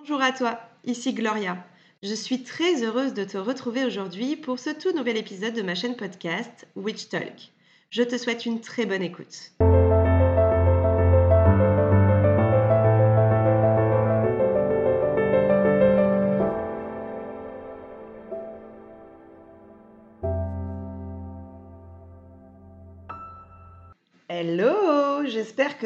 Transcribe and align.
Bonjour 0.00 0.22
à 0.22 0.32
toi, 0.32 0.58
ici 0.84 1.12
Gloria. 1.12 1.62
Je 2.02 2.14
suis 2.14 2.42
très 2.42 2.82
heureuse 2.82 3.12
de 3.12 3.22
te 3.22 3.36
retrouver 3.36 3.84
aujourd'hui 3.84 4.34
pour 4.34 4.58
ce 4.58 4.70
tout 4.70 4.96
nouvel 4.96 5.18
épisode 5.18 5.52
de 5.52 5.60
ma 5.60 5.74
chaîne 5.74 5.94
podcast 5.94 6.66
Witch 6.74 7.10
Talk. 7.10 7.52
Je 7.90 8.02
te 8.02 8.16
souhaite 8.16 8.46
une 8.46 8.62
très 8.62 8.86
bonne 8.86 9.02
écoute. 9.02 9.52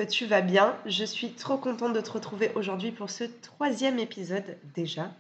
Tu 0.01 0.27
vas 0.27 0.41
bien. 0.41 0.77
Je 0.87 1.05
suis 1.05 1.33
trop 1.33 1.57
contente 1.57 1.93
de 1.93 2.01
te 2.01 2.11
retrouver 2.11 2.51
aujourd'hui 2.55 2.93
pour 2.93 3.11
ce 3.11 3.25
troisième 3.25 3.99
épisode 3.99 4.57
déjà. 4.75 5.11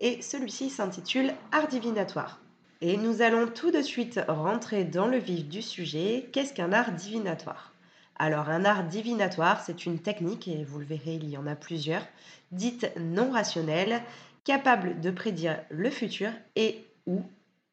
Et 0.00 0.20
celui-ci 0.22 0.70
s'intitule 0.70 1.32
Art 1.52 1.68
divinatoire. 1.68 2.40
Et 2.80 2.96
nous 2.96 3.22
allons 3.22 3.46
tout 3.46 3.70
de 3.70 3.82
suite 3.82 4.20
rentrer 4.26 4.84
dans 4.84 5.06
le 5.06 5.18
vif 5.18 5.48
du 5.48 5.62
sujet. 5.62 6.28
Qu'est-ce 6.32 6.52
qu'un 6.52 6.72
art 6.72 6.92
divinatoire? 6.92 7.72
Alors 8.16 8.48
un 8.48 8.64
art 8.64 8.84
divinatoire, 8.84 9.62
c'est 9.64 9.86
une 9.86 9.98
technique, 9.98 10.48
et 10.48 10.64
vous 10.64 10.78
le 10.78 10.84
verrez, 10.84 11.14
il 11.14 11.28
y 11.28 11.36
en 11.36 11.46
a 11.46 11.56
plusieurs, 11.56 12.06
dite 12.50 12.90
non 12.98 13.30
rationnelle, 13.30 14.02
capable 14.44 15.00
de 15.00 15.10
prédire 15.10 15.58
le 15.70 15.90
futur 15.90 16.30
et 16.56 16.84
ou 17.06 17.22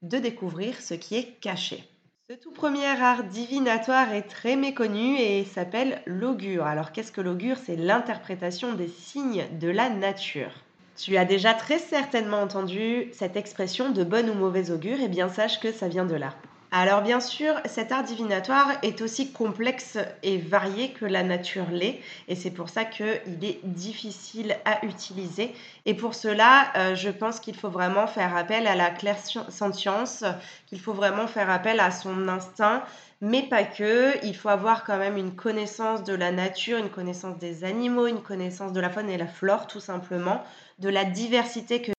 de 0.01 0.17
découvrir 0.17 0.79
ce 0.79 0.93
qui 0.93 1.15
est 1.15 1.39
caché. 1.41 1.83
Ce 2.31 2.35
tout 2.35 2.51
premier 2.51 2.85
art 2.85 3.23
divinatoire 3.23 4.13
est 4.13 4.29
très 4.29 4.55
méconnu 4.55 5.17
et 5.17 5.43
s'appelle 5.45 6.03
l'augure. 6.05 6.67
Alors 6.67 6.91
qu'est-ce 6.91 7.11
que 7.11 7.21
l'augure? 7.21 7.57
C'est 7.57 7.75
l'interprétation 7.75 8.75
des 8.75 8.87
signes 8.87 9.47
de 9.59 9.67
la 9.67 9.89
nature. 9.89 10.51
Tu 10.95 11.17
as 11.17 11.25
déjà 11.25 11.55
très 11.55 11.79
certainement 11.79 12.43
entendu 12.43 13.09
cette 13.13 13.35
expression 13.35 13.89
de 13.89 14.03
bon 14.03 14.29
ou 14.29 14.35
mauvais 14.35 14.69
augure, 14.69 15.01
et 15.01 15.07
bien 15.07 15.27
sache 15.27 15.59
que 15.59 15.71
ça 15.71 15.87
vient 15.87 16.05
de 16.05 16.13
là. 16.13 16.35
Alors 16.71 17.01
bien 17.01 17.19
sûr, 17.19 17.55
cet 17.65 17.91
art 17.91 18.03
divinatoire 18.03 18.73
est 18.83 19.01
aussi 19.01 19.31
complexe 19.31 19.97
et 20.21 20.37
varié 20.37 20.91
que 20.91 21.03
la 21.05 21.23
nature 21.23 21.65
l'est, 21.71 21.99
et 22.27 22.35
c'est 22.35 22.51
pour 22.51 22.69
ça 22.69 22.85
qu'il 22.85 23.43
est 23.43 23.59
difficile 23.63 24.55
à 24.65 24.85
utiliser. 24.85 25.55
Et 25.87 25.95
pour 25.95 26.13
cela, 26.13 26.71
euh, 26.77 26.93
je 26.93 27.09
pense 27.09 27.39
qu'il 27.39 27.55
faut 27.55 27.69
vraiment 27.69 28.05
faire 28.05 28.37
appel 28.37 28.67
à 28.67 28.75
la 28.75 28.91
clairsentience, 28.91 30.23
qu'il 30.67 30.79
faut 30.79 30.93
vraiment 30.93 31.25
faire 31.25 31.49
appel 31.49 31.79
à 31.79 31.89
son 31.89 32.27
instinct, 32.27 32.83
mais 33.19 33.41
pas 33.41 33.63
que. 33.63 34.23
Il 34.23 34.35
faut 34.35 34.49
avoir 34.49 34.83
quand 34.83 34.99
même 34.99 35.17
une 35.17 35.35
connaissance 35.35 36.03
de 36.03 36.13
la 36.13 36.31
nature, 36.31 36.77
une 36.77 36.91
connaissance 36.91 37.39
des 37.39 37.63
animaux, 37.63 38.05
une 38.05 38.21
connaissance 38.21 38.73
de 38.73 38.79
la 38.79 38.91
faune 38.91 39.09
et 39.09 39.17
la 39.17 39.27
flore, 39.27 39.65
tout 39.65 39.79
simplement, 39.79 40.43
de 40.77 40.89
la 40.89 41.03
diversité 41.03 41.81
que 41.81 41.91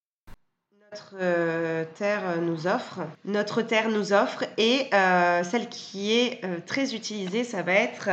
euh, 1.18 1.84
terre 1.96 2.22
euh, 2.26 2.40
nous 2.40 2.66
offre. 2.66 3.00
Notre 3.24 3.62
terre 3.62 3.88
nous 3.88 4.12
offre 4.12 4.44
et 4.58 4.86
euh, 4.92 5.42
celle 5.44 5.68
qui 5.68 6.12
est 6.12 6.40
très 6.66 6.94
utilisée, 6.94 7.44
ça 7.44 7.62
va 7.62 7.72
être 7.72 8.10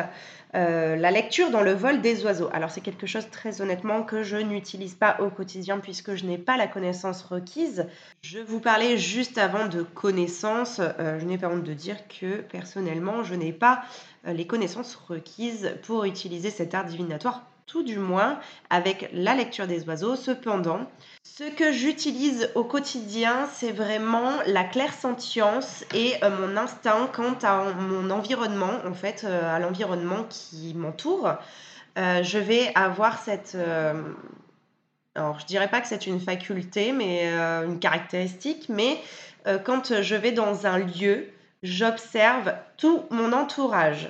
la 0.54 1.12
lecture 1.12 1.52
dans 1.52 1.62
le 1.62 1.74
vol 1.74 2.02
des 2.02 2.26
oiseaux. 2.26 2.50
Alors 2.52 2.72
c'est 2.72 2.82
quelque 2.82 3.06
chose 3.06 3.30
très 3.30 3.62
honnêtement 3.62 4.02
que 4.02 4.24
je 4.24 4.38
n'utilise 4.38 4.96
pas 4.96 5.18
au 5.20 5.30
quotidien 5.30 5.78
puisque 5.78 6.16
je 6.16 6.26
n'ai 6.26 6.40
pas 6.40 6.58
la 6.58 6.66
connaissance 6.66 7.22
requise. 7.22 7.86
Je 8.24 8.40
vous 8.40 8.60
parlais 8.60 8.98
juste 8.98 9.38
avant 9.38 9.68
de 9.68 9.84
connaissances. 9.84 10.82
je 10.98 11.24
n'ai 11.26 11.38
pas 11.38 11.50
honte 11.50 11.64
de 11.64 11.74
dire 11.74 11.98
que 12.08 12.38
personnellement 12.38 13.22
je 13.22 13.36
n'ai 13.36 13.54
pas 13.54 13.84
les 14.26 14.48
connaissances 14.48 14.96
requises 14.96 15.76
pour 15.84 16.06
utiliser 16.06 16.50
cet 16.50 16.74
art 16.74 16.86
divinatoire 16.86 17.44
tout 17.68 17.84
du 17.84 18.00
moins 18.00 18.40
avec 18.70 19.10
la 19.14 19.36
lecture 19.36 19.68
des 19.68 19.86
oiseaux. 19.88 20.16
Cependant, 20.16 20.90
ce 21.24 21.44
que 21.44 21.72
j'utilise 21.72 22.50
au 22.56 22.64
quotidien, 22.64 23.48
c'est 23.54 23.74
vraiment 23.74 24.32
la 24.48 24.64
clairsentience 24.64 25.84
et 25.94 26.14
euh, 26.24 26.30
mon 26.30 26.58
instinct 26.58 27.10
quant 27.14 27.36
à 27.44 27.74
mon 27.74 28.10
environnement, 28.10 28.72
en 28.86 28.94
fait, 28.94 29.24
euh, 29.26 29.56
à 29.56 29.60
l'environnement 29.60 30.26
qui 30.30 30.74
m'entoure. 30.74 31.34
Euh, 31.98 32.24
je 32.24 32.40
vais 32.40 32.72
avoir 32.74 33.22
cette... 33.22 33.58
alors, 35.16 35.40
je 35.40 35.46
dirais 35.46 35.68
pas 35.68 35.82
que 35.82 35.88
c'est 35.88 36.08
une 36.08 36.22
faculté, 36.22 36.94
mais 36.94 37.28
une 37.28 37.80
caractéristique, 37.80 38.68
mais 38.70 39.02
quand 39.64 40.02
je 40.02 40.16
vais 40.16 40.32
dans 40.32 40.68
un 40.68 40.78
lieu, 40.78 41.28
j'observe 41.64 42.54
tout 42.78 43.04
mon 43.10 43.34
entourage 43.34 44.10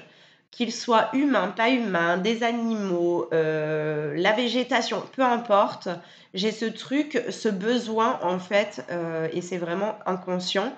qu'ils 0.57 0.73
soient 0.73 1.09
humains, 1.13 1.50
pas 1.50 1.69
humains, 1.69 2.18
des 2.18 2.41
animaux, 2.41 3.29
euh, 3.31 4.16
la 4.18 4.31
végétation, 4.31 5.03
peu 5.16 5.22
importe, 5.22 5.88
j'ai 6.34 6.51
ce 6.51 6.66
truc, 6.66 7.23
ce 7.29 7.47
besoin 7.47 8.19
en 8.23 8.40
fait, 8.40 8.84
euh, 8.90 9.28
et 9.34 9.44
c'est 9.44 9.59
vraiment 9.59 10.00
inconscient, 10.07 10.73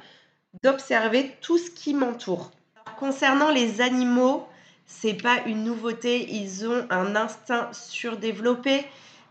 d'observer 0.64 1.32
tout 1.40 1.58
ce 1.58 1.72
qui 1.72 1.94
m'entoure. 1.94 2.52
Concernant 2.98 3.52
les 3.52 3.80
animaux, 3.80 4.46
c'est 4.86 5.14
pas 5.14 5.38
une 5.46 5.64
nouveauté, 5.64 6.30
ils 6.30 6.68
ont 6.68 6.86
un 6.90 7.16
instinct 7.16 7.70
surdéveloppé. 7.72 8.86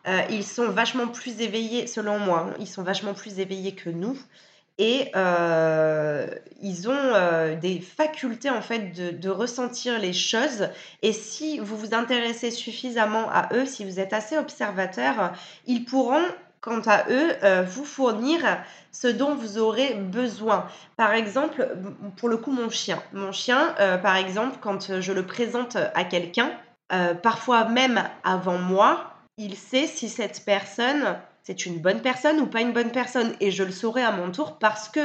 Euh, 0.06 0.22
ils 0.30 0.44
sont 0.44 0.70
vachement 0.70 1.08
plus 1.08 1.42
éveillés, 1.42 1.86
selon 1.86 2.18
moi, 2.18 2.46
hein, 2.48 2.54
ils 2.58 2.66
sont 2.66 2.82
vachement 2.82 3.12
plus 3.12 3.38
éveillés 3.38 3.74
que 3.74 3.90
nous 3.90 4.16
et 4.78 5.10
euh, 5.16 6.26
ils 6.62 6.88
ont 6.88 6.92
euh, 6.94 7.56
des 7.56 7.80
facultés 7.80 8.50
en 8.50 8.62
fait 8.62 9.18
de, 9.18 9.28
ressentir 9.28 9.98
les 9.98 10.12
choses 10.12 10.68
et 11.02 11.12
si 11.12 11.58
vous 11.58 11.76
vous 11.76 11.94
intéressez 11.94 12.50
suffisamment 12.50 13.28
à 13.30 13.48
eux, 13.54 13.66
si 13.66 13.84
vous 13.84 14.00
êtes 14.00 14.12
assez 14.12 14.38
observateur, 14.38 15.32
ils 15.66 15.84
pourront 15.84 16.24
quant 16.60 16.80
à 16.86 17.08
eux 17.10 17.32
euh, 17.42 17.62
vous 17.62 17.84
fournir 17.84 18.40
ce 18.92 19.08
dont 19.08 19.34
vous 19.34 19.58
aurez 19.58 19.94
besoin. 19.94 20.66
Par 20.96 21.12
exemple, 21.12 21.68
pour 22.16 22.28
le 22.28 22.36
coup 22.36 22.52
mon 22.52 22.70
chien, 22.70 23.02
mon 23.12 23.32
chien 23.32 23.74
par 24.02 24.16
exemple 24.16 24.58
quand 24.60 25.00
je 25.00 25.12
le 25.12 25.26
présente 25.26 25.76
à 25.76 26.04
quelqu'un, 26.04 26.50
parfois 27.22 27.66
même 27.66 28.02
avant 28.24 28.58
moi, 28.58 29.12
il 29.36 29.54
sait 29.54 29.86
si 29.86 30.08
cette 30.08 30.44
personne 30.44 31.16
c'est 31.48 31.64
une 31.64 31.78
bonne 31.78 32.02
personne 32.02 32.40
ou 32.40 32.46
pas 32.46 32.60
une 32.60 32.74
bonne 32.74 32.92
personne? 32.92 33.34
Et 33.40 33.50
je 33.50 33.62
le 33.64 33.72
saurai 33.72 34.02
à 34.02 34.12
mon 34.12 34.30
tour 34.30 34.58
parce 34.58 34.90
que 34.90 35.00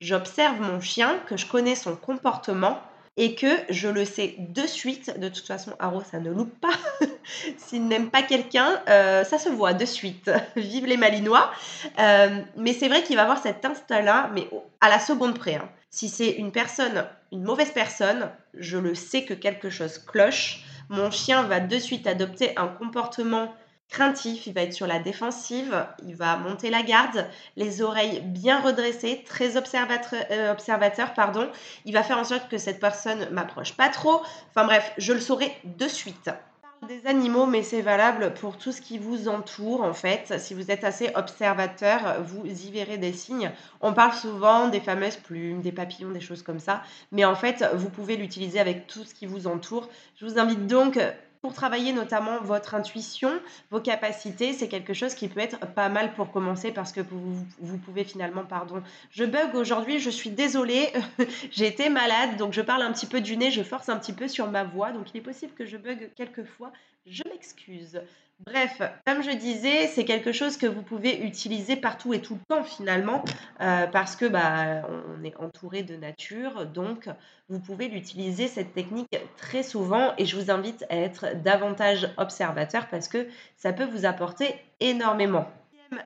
j'observe 0.00 0.60
mon 0.60 0.80
chien, 0.80 1.18
que 1.26 1.36
je 1.36 1.44
connais 1.44 1.74
son 1.74 1.96
comportement 1.96 2.80
et 3.16 3.34
que 3.34 3.48
je 3.68 3.88
le 3.88 4.04
sais 4.04 4.36
de 4.38 4.64
suite. 4.64 5.18
De 5.18 5.28
toute 5.28 5.48
façon, 5.48 5.72
Haro, 5.80 6.00
ça 6.08 6.20
ne 6.20 6.30
loupe 6.30 6.56
pas. 6.60 6.70
S'il 7.56 7.88
n'aime 7.88 8.10
pas 8.10 8.22
quelqu'un, 8.22 8.80
euh, 8.88 9.24
ça 9.24 9.38
se 9.40 9.48
voit 9.48 9.74
de 9.74 9.84
suite. 9.84 10.30
Vive 10.56 10.86
les 10.86 10.96
Malinois. 10.96 11.50
Euh, 11.98 12.42
mais 12.56 12.74
c'est 12.74 12.86
vrai 12.86 13.02
qu'il 13.02 13.16
va 13.16 13.22
avoir 13.22 13.42
cet 13.42 13.64
instinct-là, 13.64 14.30
mais 14.32 14.48
à 14.80 14.90
la 14.90 15.00
seconde 15.00 15.36
près. 15.36 15.56
Hein. 15.56 15.68
Si 15.90 16.08
c'est 16.08 16.30
une 16.30 16.52
personne, 16.52 17.06
une 17.32 17.42
mauvaise 17.42 17.72
personne, 17.72 18.30
je 18.54 18.78
le 18.78 18.94
sais 18.94 19.24
que 19.24 19.34
quelque 19.34 19.68
chose 19.68 19.98
cloche. 19.98 20.60
Mon 20.90 21.10
chien 21.10 21.42
va 21.42 21.58
de 21.58 21.76
suite 21.76 22.06
adopter 22.06 22.56
un 22.56 22.68
comportement 22.68 23.52
craintif, 23.88 24.46
il 24.46 24.52
va 24.52 24.62
être 24.62 24.72
sur 24.72 24.86
la 24.86 24.98
défensive, 24.98 25.86
il 26.06 26.14
va 26.14 26.36
monter 26.36 26.70
la 26.70 26.82
garde, 26.82 27.26
les 27.56 27.82
oreilles 27.82 28.20
bien 28.20 28.60
redressées, 28.60 29.24
très 29.26 29.56
observateur, 29.56 30.20
euh, 30.30 30.52
observateur 30.52 31.14
pardon. 31.14 31.48
Il 31.84 31.94
va 31.94 32.02
faire 32.02 32.18
en 32.18 32.24
sorte 32.24 32.48
que 32.48 32.58
cette 32.58 32.80
personne 32.80 33.28
m'approche 33.30 33.74
pas 33.74 33.88
trop. 33.88 34.22
Enfin 34.50 34.64
bref, 34.64 34.92
je 34.98 35.12
le 35.12 35.20
saurai 35.20 35.52
de 35.64 35.88
suite 35.88 36.30
des 36.86 37.06
animaux, 37.06 37.46
mais 37.46 37.62
c'est 37.62 37.80
valable 37.80 38.34
pour 38.34 38.56
tout 38.56 38.70
ce 38.70 38.80
qui 38.80 38.98
vous 38.98 39.28
entoure 39.28 39.82
en 39.82 39.92
fait. 39.92 40.38
Si 40.38 40.54
vous 40.54 40.70
êtes 40.70 40.84
assez 40.84 41.10
observateur, 41.14 42.22
vous 42.22 42.46
y 42.46 42.70
verrez 42.70 42.98
des 42.98 43.12
signes. 43.12 43.50
On 43.80 43.92
parle 43.92 44.12
souvent 44.12 44.68
des 44.68 44.80
fameuses 44.80 45.16
plumes, 45.16 45.60
des 45.60 45.72
papillons, 45.72 46.10
des 46.10 46.20
choses 46.20 46.42
comme 46.42 46.60
ça, 46.60 46.82
mais 47.10 47.24
en 47.24 47.34
fait, 47.34 47.68
vous 47.74 47.90
pouvez 47.90 48.16
l'utiliser 48.16 48.60
avec 48.60 48.86
tout 48.86 49.04
ce 49.04 49.14
qui 49.14 49.26
vous 49.26 49.46
entoure. 49.46 49.88
Je 50.16 50.26
vous 50.26 50.38
invite 50.38 50.66
donc 50.66 50.98
pour 51.40 51.52
travailler 51.52 51.92
notamment 51.92 52.40
votre 52.40 52.74
intuition, 52.74 53.30
vos 53.70 53.80
capacités, 53.80 54.52
c'est 54.52 54.68
quelque 54.68 54.94
chose 54.94 55.14
qui 55.14 55.28
peut 55.28 55.40
être 55.40 55.58
pas 55.74 55.88
mal 55.88 56.12
pour 56.14 56.30
commencer 56.30 56.72
parce 56.72 56.92
que 56.92 57.00
vous, 57.00 57.46
vous 57.60 57.78
pouvez 57.78 58.04
finalement, 58.04 58.44
pardon, 58.44 58.82
je 59.10 59.24
bug 59.24 59.54
aujourd'hui, 59.54 60.00
je 60.00 60.10
suis 60.10 60.30
désolée, 60.30 60.92
j'ai 61.50 61.66
été 61.66 61.88
malade, 61.88 62.36
donc 62.36 62.52
je 62.52 62.62
parle 62.62 62.82
un 62.82 62.92
petit 62.92 63.06
peu 63.06 63.20
du 63.20 63.36
nez, 63.36 63.50
je 63.50 63.62
force 63.62 63.88
un 63.88 63.98
petit 63.98 64.12
peu 64.12 64.28
sur 64.28 64.50
ma 64.50 64.64
voix, 64.64 64.92
donc 64.92 65.12
il 65.14 65.18
est 65.18 65.22
possible 65.22 65.52
que 65.54 65.66
je 65.66 65.76
bug 65.76 66.10
quelques 66.16 66.44
fois, 66.44 66.72
je 67.06 67.22
m'excuse. 67.30 68.00
Bref, 68.46 68.80
comme 69.04 69.20
je 69.24 69.32
disais, 69.32 69.88
c'est 69.88 70.04
quelque 70.04 70.30
chose 70.30 70.56
que 70.56 70.66
vous 70.66 70.82
pouvez 70.82 71.18
utiliser 71.22 71.74
partout 71.74 72.14
et 72.14 72.20
tout 72.22 72.34
le 72.34 72.40
temps 72.48 72.62
finalement, 72.62 73.24
euh, 73.60 73.88
parce 73.88 74.14
que 74.14 74.26
bah, 74.26 74.88
on 74.88 75.24
est 75.24 75.34
entouré 75.38 75.82
de 75.82 75.96
nature, 75.96 76.64
donc 76.66 77.08
vous 77.48 77.58
pouvez 77.58 77.88
l'utiliser 77.88 78.46
cette 78.46 78.74
technique 78.74 79.18
très 79.38 79.64
souvent 79.64 80.14
et 80.18 80.24
je 80.24 80.36
vous 80.36 80.52
invite 80.52 80.84
à 80.88 80.96
être 80.96 81.27
davantage 81.34 82.08
observateur 82.16 82.86
parce 82.88 83.08
que 83.08 83.26
ça 83.56 83.72
peut 83.72 83.84
vous 83.84 84.06
apporter 84.06 84.54
énormément. 84.80 85.46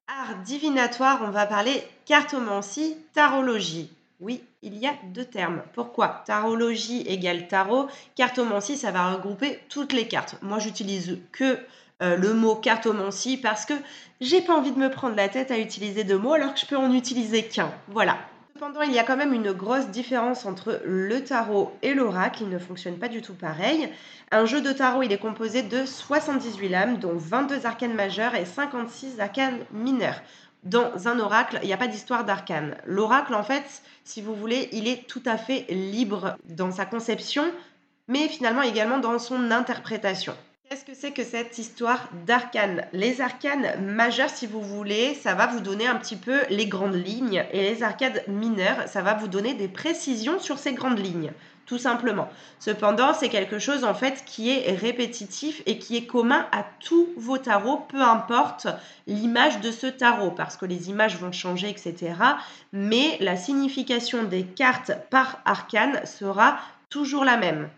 Art 0.07 0.37
divinatoire, 0.45 1.23
on 1.25 1.31
va 1.31 1.47
parler 1.47 1.83
cartomancie, 2.07 2.97
tarologie. 3.15 3.91
Oui, 4.21 4.45
il 4.63 4.79
y 4.79 4.87
a 4.87 4.95
deux 5.13 5.25
termes. 5.25 5.63
Pourquoi 5.75 6.23
Tarologie 6.25 7.03
égale 7.09 7.49
tarot? 7.49 7.89
Cartomancie, 8.15 8.77
ça 8.77 8.93
va 8.93 9.13
regrouper 9.13 9.59
toutes 9.69 9.93
les 9.93 10.07
cartes. 10.07 10.37
Moi, 10.43 10.61
j'utilise 10.61 11.19
que 11.33 11.59
euh, 12.03 12.17
le 12.17 12.33
mot 12.33 12.55
cartomancie 12.55 13.37
parce 13.37 13.65
que 13.65 13.75
j'ai 14.21 14.41
pas 14.41 14.55
envie 14.55 14.71
de 14.71 14.79
me 14.79 14.91
prendre 14.91 15.17
la 15.17 15.29
tête 15.29 15.51
à 15.51 15.59
utiliser 15.59 16.05
deux 16.05 16.19
mots 16.19 16.35
alors 16.35 16.55
que 16.55 16.61
je 16.61 16.67
peux 16.67 16.77
en 16.77 16.93
utiliser 16.93 17.45
qu'un. 17.45 17.73
Voilà. 17.89 18.19
Cependant, 18.63 18.83
il 18.83 18.93
y 18.93 19.01
a 19.01 19.03
quand 19.03 19.17
même 19.17 19.35
une 19.35 19.51
grosse 19.51 19.89
différence 19.89 20.47
entre 20.47 20.81
le 20.85 21.25
tarot 21.25 21.77
et 21.83 21.95
l'oracle. 21.95 22.45
Ils 22.45 22.49
ne 22.49 22.61
fonctionnent 22.61 23.01
pas 23.01 23.09
du 23.09 23.21
tout 23.21 23.35
pareil. 23.35 23.89
Un 24.31 24.47
jeu 24.47 24.61
de 24.61 24.71
tarot, 24.71 25.03
il 25.03 25.11
est 25.11 25.19
composé 25.19 25.63
de 25.63 25.85
78 25.85 26.69
lames, 26.69 26.99
dont 26.99 27.17
22 27.17 27.67
arcanes 27.67 27.95
majeures 27.95 28.37
et 28.37 28.45
56 28.45 29.19
arcanes 29.19 29.59
mineures. 29.73 30.23
Dans 30.63 31.09
un 31.09 31.19
oracle, 31.19 31.59
il 31.65 31.67
n'y 31.67 31.73
a 31.73 31.77
pas 31.77 31.89
d'histoire 31.89 32.25
d'arcane. 32.25 32.77
L'oracle, 32.87 33.35
en 33.35 33.43
fait, 33.43 33.83
si 34.05 34.23
vous 34.23 34.37
voulez, 34.37 34.69
il 34.71 34.87
est 34.87 35.09
tout 35.09 35.23
à 35.27 35.37
fait 35.37 35.67
libre 35.69 36.37
dans 36.49 36.71
sa 36.71 36.87
conception, 36.87 37.43
mais 38.07 38.29
finalement 38.29 38.63
également 38.63 38.99
dans 38.99 39.19
son 39.19 39.51
interprétation. 39.51 40.37
Qu'est-ce 40.73 40.87
que 40.87 40.95
c'est 40.95 41.11
que 41.11 41.23
cette 41.23 41.59
histoire 41.59 42.09
d'arcanes 42.25 42.87
Les 42.95 43.21
arcanes 43.21 43.79
majeures, 43.79 44.31
si 44.31 44.47
vous 44.47 44.63
voulez, 44.63 45.15
ça 45.17 45.35
va 45.35 45.47
vous 45.47 45.61
donner 45.61 45.87
un 45.87 45.97
petit 45.97 46.17
peu 46.17 46.41
les 46.49 46.65
grandes 46.65 46.95
lignes, 46.95 47.45
et 47.53 47.61
les 47.61 47.83
arcanes 47.83 48.23
mineures, 48.27 48.89
ça 48.89 49.03
va 49.03 49.13
vous 49.13 49.29
donner 49.29 49.53
des 49.53 49.69
précisions 49.69 50.39
sur 50.39 50.59
ces 50.59 50.73
grandes 50.73 50.99
lignes, 50.99 51.31
tout 51.67 51.77
simplement. 51.77 52.31
Cependant, 52.59 53.13
c'est 53.13 53.29
quelque 53.29 53.59
chose 53.59 53.85
en 53.85 53.93
fait 53.93 54.25
qui 54.25 54.49
est 54.49 54.75
répétitif 54.75 55.61
et 55.67 55.77
qui 55.77 55.95
est 55.99 56.07
commun 56.07 56.47
à 56.53 56.65
tous 56.81 57.07
vos 57.19 57.37
tarots, 57.37 57.85
peu 57.91 58.01
importe 58.01 58.67
l'image 59.07 59.61
de 59.61 59.73
ce 59.73 59.89
tarot, 59.89 60.31
parce 60.31 60.57
que 60.57 60.65
les 60.65 60.89
images 60.89 61.19
vont 61.19 61.33
changer, 61.33 61.69
etc. 61.69 62.15
Mais 62.73 63.19
la 63.21 63.37
signification 63.37 64.23
des 64.23 64.45
cartes 64.45 64.93
par 65.11 65.39
arcane 65.45 66.01
sera 66.07 66.57
toujours 66.89 67.27
la 67.27 67.37
même 67.37 67.69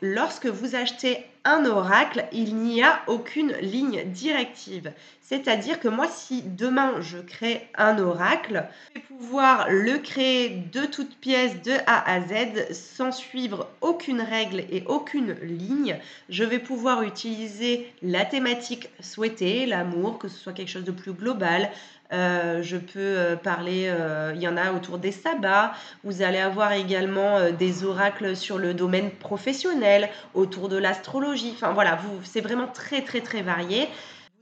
lorsque 0.00 0.46
vous 0.46 0.74
achetez 0.74 1.26
un 1.44 1.64
oracle, 1.64 2.26
il 2.32 2.56
n'y 2.56 2.82
a 2.82 3.02
aucune 3.06 3.52
ligne 3.60 4.02
directive. 4.06 4.92
C'est-à-dire 5.20 5.80
que 5.80 5.88
moi, 5.88 6.06
si 6.08 6.42
demain 6.42 7.00
je 7.00 7.18
crée 7.18 7.68
un 7.76 7.98
oracle, 7.98 8.64
je 8.94 9.00
vais 9.00 9.06
pouvoir 9.06 9.66
le 9.68 9.98
créer 9.98 10.50
de 10.72 10.86
toutes 10.86 11.16
pièces 11.16 11.62
de 11.62 11.72
A 11.86 12.12
à 12.12 12.20
Z 12.20 12.72
sans 12.72 13.10
suivre 13.10 13.68
aucune 13.80 14.20
règle 14.20 14.60
et 14.70 14.84
aucune 14.86 15.32
ligne. 15.42 15.98
Je 16.28 16.44
vais 16.44 16.60
pouvoir 16.60 17.02
utiliser 17.02 17.92
la 18.02 18.24
thématique 18.24 18.88
souhaitée, 19.00 19.66
l'amour, 19.66 20.18
que 20.18 20.28
ce 20.28 20.38
soit 20.38 20.52
quelque 20.52 20.70
chose 20.70 20.84
de 20.84 20.92
plus 20.92 21.12
global, 21.12 21.70
euh, 22.12 22.62
je 22.62 22.76
peux 22.76 22.98
euh, 22.98 23.36
parler, 23.36 23.86
euh, 23.88 24.32
il 24.34 24.40
y 24.40 24.48
en 24.48 24.56
a 24.56 24.72
autour 24.72 24.98
des 24.98 25.12
sabbats. 25.12 25.72
Vous 26.04 26.22
allez 26.22 26.38
avoir 26.38 26.72
également 26.72 27.50
des 27.50 27.84
oracles 27.84 28.36
sur 28.36 28.58
le 28.58 28.74
domaine 28.74 29.10
professionnel, 29.10 30.08
autour 30.34 30.68
de 30.68 30.76
l'astrologie. 30.76 31.52
Enfin 31.54 31.72
voilà, 31.72 31.98
c'est 32.24 32.40
vraiment 32.40 32.68
très 32.68 33.02
très 33.02 33.20
très 33.20 33.42
varié. 33.42 33.88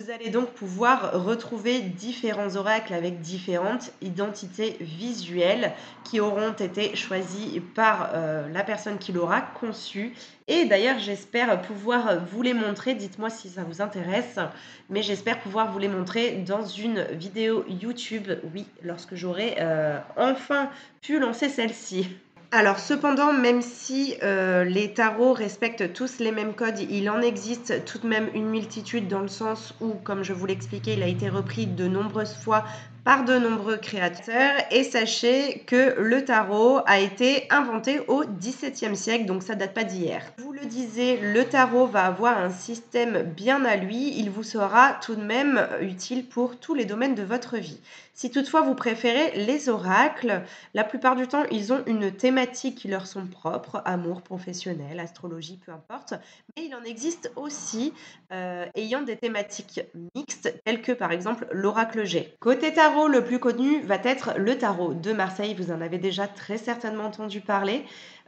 Vous 0.01 0.11
allez 0.11 0.29
donc 0.29 0.51
pouvoir 0.51 1.25
retrouver 1.25 1.81
différents 1.81 2.57
oracles 2.57 2.95
avec 2.95 3.21
différentes 3.21 3.93
identités 4.03 4.77
visuelles 4.81 5.73
qui 6.03 6.19
auront 6.19 6.51
été 6.51 6.97
choisies 6.97 7.61
par 7.61 8.11
euh, 8.13 8.49
la 8.49 8.65
personne 8.65 8.99
qui 8.99 9.13
l'aura 9.13 9.41
conçu. 9.41 10.13
Et 10.49 10.65
d'ailleurs, 10.65 10.99
j'espère 10.99 11.63
pouvoir 11.63 12.25
vous 12.27 12.43
les 12.43 12.55
montrer. 12.55 12.97
Dites-moi 12.97 13.31
si 13.31 13.49
ça 13.49 13.63
vous 13.63 13.81
intéresse. 13.81 14.41
Mais 14.91 15.03
j'espère 15.03 15.39
pouvoir 15.39 15.71
vous 15.71 15.79
les 15.79 15.89
montrer 15.89 16.39
dans 16.39 16.65
une 16.65 17.05
vidéo 17.13 17.65
YouTube. 17.69 18.29
Oui, 18.53 18.67
lorsque 18.83 19.15
j'aurai 19.15 19.55
euh, 19.61 19.97
enfin 20.17 20.71
pu 21.03 21.21
lancer 21.21 21.49
celle-ci. 21.49 22.09
Alors 22.57 22.79
cependant, 22.79 23.33
même 23.33 23.63
si 23.63 24.15
euh, 24.23 24.63
les 24.63 24.95
tarots 24.95 25.33
respectent 25.33 25.93
tous 25.93 26.21
les 26.21 26.31
mêmes 26.31 26.55
codes, 26.55 26.79
il 26.89 27.11
en 27.11 27.21
existe 27.21 27.85
tout 27.85 27.99
de 27.99 28.07
même 28.07 28.29
une 28.33 28.49
multitude 28.49 29.09
dans 29.09 29.19
le 29.19 29.27
sens 29.27 29.75
où, 29.81 29.95
comme 30.05 30.23
je 30.23 30.33
vous 30.33 30.47
l'expliquais, 30.47 30.93
il 30.93 31.03
a 31.03 31.09
été 31.09 31.29
repris 31.29 31.67
de 31.67 31.89
nombreuses 31.89 32.37
fois 32.37 32.63
par 33.03 33.25
de 33.25 33.37
nombreux 33.39 33.77
créateurs. 33.77 34.55
Et 34.71 34.85
sachez 34.85 35.65
que 35.67 36.01
le 36.01 36.25
tarot 36.25 36.79
a 36.87 37.01
été 37.01 37.49
inventé 37.51 38.01
au 38.07 38.23
XVIIe 38.25 38.97
siècle, 38.97 39.27
donc 39.27 39.43
ça 39.43 39.57
date 39.57 39.75
pas 39.75 39.83
d'hier. 39.83 40.23
Vous 40.39 40.53
le 40.53 40.65
disiez, 40.65 41.19
le 41.21 41.45
tarot 41.45 41.89
va 41.89 42.05
avoir 42.05 42.39
un 42.39 42.51
système 42.51 43.23
bien 43.37 43.65
à 43.65 43.75
lui. 43.75 44.17
Il 44.17 44.31
vous 44.31 44.45
sera 44.45 44.97
tout 45.03 45.17
de 45.17 45.25
même 45.25 45.67
utile 45.81 46.29
pour 46.29 46.59
tous 46.61 46.75
les 46.75 46.85
domaines 46.85 47.17
de 47.17 47.25
votre 47.25 47.57
vie. 47.57 47.81
Si 48.17 48.31
toutefois 48.31 48.61
vous 48.61 48.77
préférez 48.77 49.33
les 49.45 49.69
oracles, 49.69 50.43
la 50.73 50.85
plupart 50.85 51.17
du 51.17 51.27
temps, 51.27 51.43
ils 51.51 51.73
ont 51.73 51.83
une 51.87 52.13
thématique 52.13 52.79
qui 52.79 52.87
leur 52.87 53.09
sont 53.09 53.27
propres, 53.27 53.83
amour, 53.85 54.23
professionnel, 54.23 55.01
astrologie, 55.01 55.59
peu 55.67 55.73
importe. 55.73 56.15
Mais 56.57 56.67
il 56.67 56.75
en 56.77 56.85
existe 56.85 57.33
aussi 57.35 57.93
euh, 58.33 58.67
ayant 58.77 59.03
des 59.03 59.17
thématiques 59.17 59.81
mixtes, 60.15 60.55
telles 60.65 60.81
que 60.81 60.93
par 60.93 61.11
exemple 61.11 61.49
l'oracle 61.51 62.05
G. 62.05 62.37
Côté 62.39 62.73
tarot, 62.73 63.09
le 63.09 63.25
plus 63.25 63.41
connu 63.41 63.83
va 63.83 63.97
être 63.97 64.35
le 64.37 64.57
tarot 64.57 64.95
de 64.95 65.13
Marseille. 65.13 65.55
Vous 65.55 65.73
en 65.73 65.81
avez 65.81 65.99
déjà 65.99 66.29
très 66.29 66.57
certainement 66.57 67.07
entendu 67.07 67.41
parler. 67.41 67.85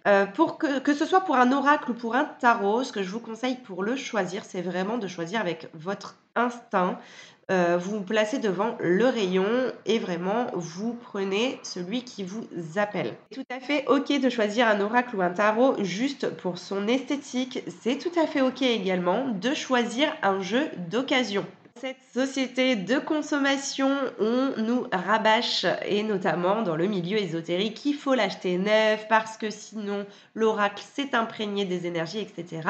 Euh, 0.09 0.27
que, 0.27 0.79
que, 0.79 0.95
ce 0.95 1.05
soit 1.05 1.23
pour 1.23 1.37
un 1.37 1.51
oracle 1.53 1.91
ou 1.91 1.95
pour 1.95 2.15
un 2.15 2.25
tarot, 2.25 2.85
ce 2.85 2.93
que 2.93 3.03
je 3.03 3.11
vous 3.11 3.19
conseille 3.19 3.57
pour 3.57 3.83
le 3.83 3.97
choisir, 3.97 4.45
c'est 4.45 4.63
vraiment 4.63 4.99
de 4.99 5.09
choisir 5.09 5.41
avec 5.41 5.69
votre 5.75 6.17
instinct. 6.37 6.99
Euh, 7.49 7.79
vous 7.81 7.99
vous 7.99 8.03
placez 8.03 8.39
devant 8.39 8.77
le 8.81 9.07
rayon 9.07 9.47
et 9.85 10.01
vraiment 10.01 10.49
vous 10.55 10.95
prenez 10.95 11.61
celui 11.63 12.03
qui 12.03 12.25
vous 12.25 12.45
appelle. 12.75 13.15
Tout 13.33 13.45
à 13.51 13.61
fait 13.61 13.85
ok 13.87 14.21
de 14.21 14.29
choisir 14.29 14.67
un 14.67 14.81
oracle 14.81 15.15
ou 15.15 15.23
un 15.23 15.31
tarot 15.31 15.77
juste 15.85 16.29
pour 16.39 16.59
son 16.59 16.89
esthétique. 16.89 17.63
C'est 17.83 17.99
tout 17.99 18.19
à 18.19 18.27
fait 18.27 18.41
ok 18.41 18.63
également 18.63 19.29
de 19.29 19.55
choisir 19.55 20.13
un 20.23 20.41
jeu 20.41 20.69
d'occasion. 20.91 21.47
Cette 21.79 21.97
société 22.15 22.75
de 22.75 22.99
consommation, 22.99 23.91
on 24.19 24.55
nous 24.57 24.87
rabâche, 24.91 25.67
et 25.85 26.03
notamment 26.03 26.63
dans 26.63 26.75
le 26.75 26.87
milieu 26.87 27.19
ésotérique, 27.19 27.75
qu'il 27.75 27.97
faut 27.97 28.15
l'acheter 28.15 28.57
neuf 28.57 29.07
parce 29.11 29.37
que 29.37 29.51
sinon 29.51 30.07
l'oracle 30.35 30.83
s'est 30.95 31.15
imprégné 31.15 31.67
des 31.67 31.87
énergies, 31.87 32.21
etc. 32.21 32.67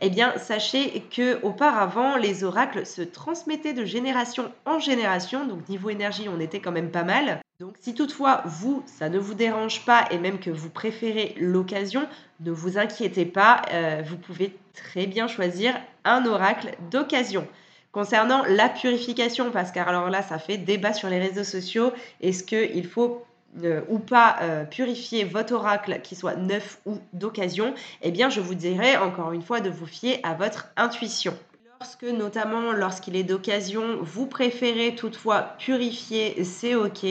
Eh 0.00 0.10
bien, 0.10 0.36
sachez 0.38 1.04
que 1.14 1.40
auparavant, 1.44 2.16
les 2.16 2.42
oracles 2.42 2.84
se 2.84 3.02
transmettaient 3.02 3.74
de 3.74 3.84
génération 3.84 4.50
en 4.66 4.80
génération, 4.80 5.46
donc 5.46 5.68
niveau 5.68 5.90
énergie, 5.90 6.28
on 6.28 6.40
était 6.40 6.60
quand 6.60 6.72
même 6.72 6.90
pas 6.90 7.04
mal. 7.04 7.40
Donc 7.60 7.76
si 7.78 7.94
toutefois 7.94 8.42
vous, 8.44 8.82
ça 8.86 9.08
ne 9.08 9.20
vous 9.20 9.34
dérange 9.34 9.84
pas 9.84 10.06
et 10.10 10.18
même 10.18 10.40
que 10.40 10.50
vous 10.50 10.70
préférez 10.70 11.36
l'occasion, 11.38 12.08
ne 12.40 12.50
vous 12.50 12.76
inquiétez 12.76 13.24
pas, 13.24 13.62
euh, 13.72 14.02
vous 14.04 14.16
pouvez 14.16 14.56
très 14.74 15.06
bien 15.06 15.28
choisir 15.28 15.74
un 16.04 16.26
oracle 16.26 16.76
d'occasion. 16.90 17.46
Concernant 17.92 18.44
la 18.44 18.68
purification, 18.68 19.50
parce 19.50 19.72
que 19.72 19.80
alors 19.80 20.10
là, 20.10 20.22
ça 20.22 20.38
fait 20.38 20.58
débat 20.58 20.92
sur 20.92 21.08
les 21.08 21.18
réseaux 21.18 21.44
sociaux, 21.44 21.92
est-ce 22.20 22.44
qu'il 22.44 22.86
faut 22.86 23.24
euh, 23.64 23.80
ou 23.88 23.98
pas 23.98 24.36
euh, 24.42 24.64
purifier 24.64 25.24
votre 25.24 25.54
oracle, 25.54 26.00
qui 26.02 26.14
soit 26.14 26.36
neuf 26.36 26.80
ou 26.84 26.98
d'occasion, 27.14 27.74
eh 28.02 28.10
bien, 28.10 28.28
je 28.28 28.40
vous 28.40 28.54
dirais 28.54 28.96
encore 28.98 29.32
une 29.32 29.42
fois 29.42 29.60
de 29.60 29.70
vous 29.70 29.86
fier 29.86 30.20
à 30.22 30.34
votre 30.34 30.68
intuition. 30.76 31.34
Lorsque, 31.80 32.04
notamment 32.04 32.72
lorsqu'il 32.72 33.16
est 33.16 33.22
d'occasion, 33.22 33.98
vous 34.02 34.26
préférez 34.26 34.94
toutefois 34.94 35.54
purifier, 35.58 36.44
c'est 36.44 36.74
ok, 36.74 37.06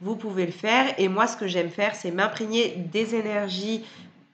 vous 0.00 0.16
pouvez 0.16 0.46
le 0.46 0.52
faire. 0.52 0.94
Et 0.98 1.08
moi, 1.08 1.26
ce 1.28 1.36
que 1.36 1.46
j'aime 1.46 1.70
faire, 1.70 1.94
c'est 1.94 2.10
m'imprégner 2.10 2.74
des 2.90 3.14
énergies 3.14 3.84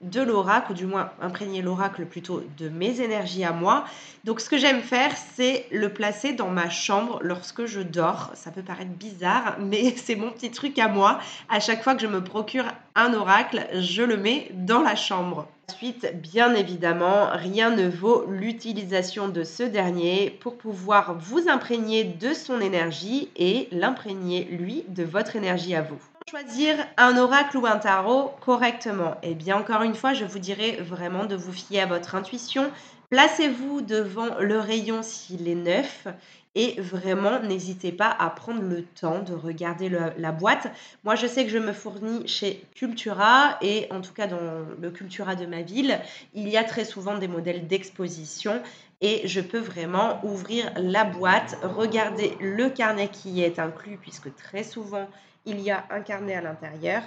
de 0.01 0.21
l'oracle, 0.21 0.71
ou 0.71 0.75
du 0.75 0.85
moins 0.85 1.11
imprégner 1.21 1.61
l'oracle 1.61 2.05
plutôt 2.05 2.43
de 2.57 2.69
mes 2.69 3.01
énergies 3.01 3.43
à 3.43 3.51
moi. 3.51 3.85
Donc 4.23 4.39
ce 4.39 4.49
que 4.49 4.57
j'aime 4.57 4.81
faire, 4.81 5.11
c'est 5.35 5.65
le 5.71 5.89
placer 5.89 6.33
dans 6.33 6.49
ma 6.49 6.69
chambre 6.69 7.19
lorsque 7.21 7.65
je 7.65 7.81
dors. 7.81 8.31
Ça 8.35 8.51
peut 8.51 8.61
paraître 8.61 8.91
bizarre, 8.91 9.57
mais 9.59 9.95
c'est 9.97 10.15
mon 10.15 10.31
petit 10.31 10.51
truc 10.51 10.77
à 10.79 10.87
moi. 10.87 11.19
À 11.49 11.59
chaque 11.59 11.83
fois 11.83 11.95
que 11.95 12.01
je 12.01 12.07
me 12.07 12.23
procure 12.23 12.65
un 12.95 13.13
oracle, 13.13 13.67
je 13.73 14.03
le 14.03 14.17
mets 14.17 14.49
dans 14.53 14.81
la 14.81 14.95
chambre. 14.95 15.47
Ensuite, 15.69 16.21
bien 16.21 16.53
évidemment, 16.53 17.29
rien 17.31 17.71
ne 17.71 17.89
vaut 17.89 18.25
l'utilisation 18.29 19.29
de 19.29 19.43
ce 19.43 19.63
dernier 19.63 20.29
pour 20.29 20.57
pouvoir 20.57 21.17
vous 21.17 21.49
imprégner 21.49 22.03
de 22.03 22.33
son 22.33 22.61
énergie 22.61 23.29
et 23.35 23.67
l'imprégner, 23.71 24.45
lui, 24.45 24.83
de 24.89 25.03
votre 25.03 25.35
énergie 25.35 25.73
à 25.73 25.81
vous. 25.81 25.99
Choisir 26.27 26.87
un 26.97 27.17
oracle 27.17 27.55
ou 27.55 27.67
un 27.67 27.77
tarot 27.77 28.31
correctement 28.41 29.15
Eh 29.21 29.35
bien, 29.35 29.57
encore 29.57 29.83
une 29.83 29.93
fois, 29.93 30.15
je 30.15 30.25
vous 30.25 30.39
dirais 30.39 30.77
vraiment 30.77 31.25
de 31.25 31.35
vous 31.35 31.51
fier 31.51 31.81
à 31.81 31.85
votre 31.85 32.15
intuition. 32.15 32.71
Placez-vous 33.11 33.81
devant 33.81 34.39
le 34.39 34.59
rayon 34.59 35.03
s'il 35.03 35.47
est 35.47 35.53
neuf 35.53 36.07
et 36.55 36.81
vraiment, 36.81 37.39
n'hésitez 37.41 37.91
pas 37.91 38.09
à 38.09 38.31
prendre 38.31 38.63
le 38.63 38.83
temps 38.83 39.21
de 39.21 39.33
regarder 39.33 39.87
la 40.17 40.31
boîte. 40.31 40.71
Moi, 41.03 41.13
je 41.13 41.27
sais 41.27 41.45
que 41.45 41.51
je 41.51 41.59
me 41.59 41.73
fournis 41.73 42.27
chez 42.27 42.65
Cultura 42.73 43.59
et 43.61 43.85
en 43.91 44.01
tout 44.01 44.13
cas 44.13 44.25
dans 44.25 44.65
le 44.81 44.89
Cultura 44.89 45.35
de 45.35 45.45
ma 45.45 45.61
ville, 45.61 45.99
il 46.33 46.49
y 46.49 46.57
a 46.57 46.63
très 46.63 46.85
souvent 46.85 47.19
des 47.19 47.27
modèles 47.27 47.67
d'exposition 47.67 48.63
et 49.01 49.27
je 49.27 49.41
peux 49.41 49.59
vraiment 49.59 50.19
ouvrir 50.25 50.71
la 50.77 51.03
boîte, 51.03 51.55
regarder 51.61 52.35
le 52.41 52.71
carnet 52.71 53.09
qui 53.09 53.29
y 53.29 53.43
est 53.43 53.59
inclus 53.59 53.97
puisque 54.01 54.33
très 54.35 54.63
souvent 54.63 55.07
il 55.45 55.59
y 55.59 55.71
a 55.71 55.85
un 55.89 56.01
carnet 56.01 56.35
à 56.35 56.41
l'intérieur. 56.41 57.03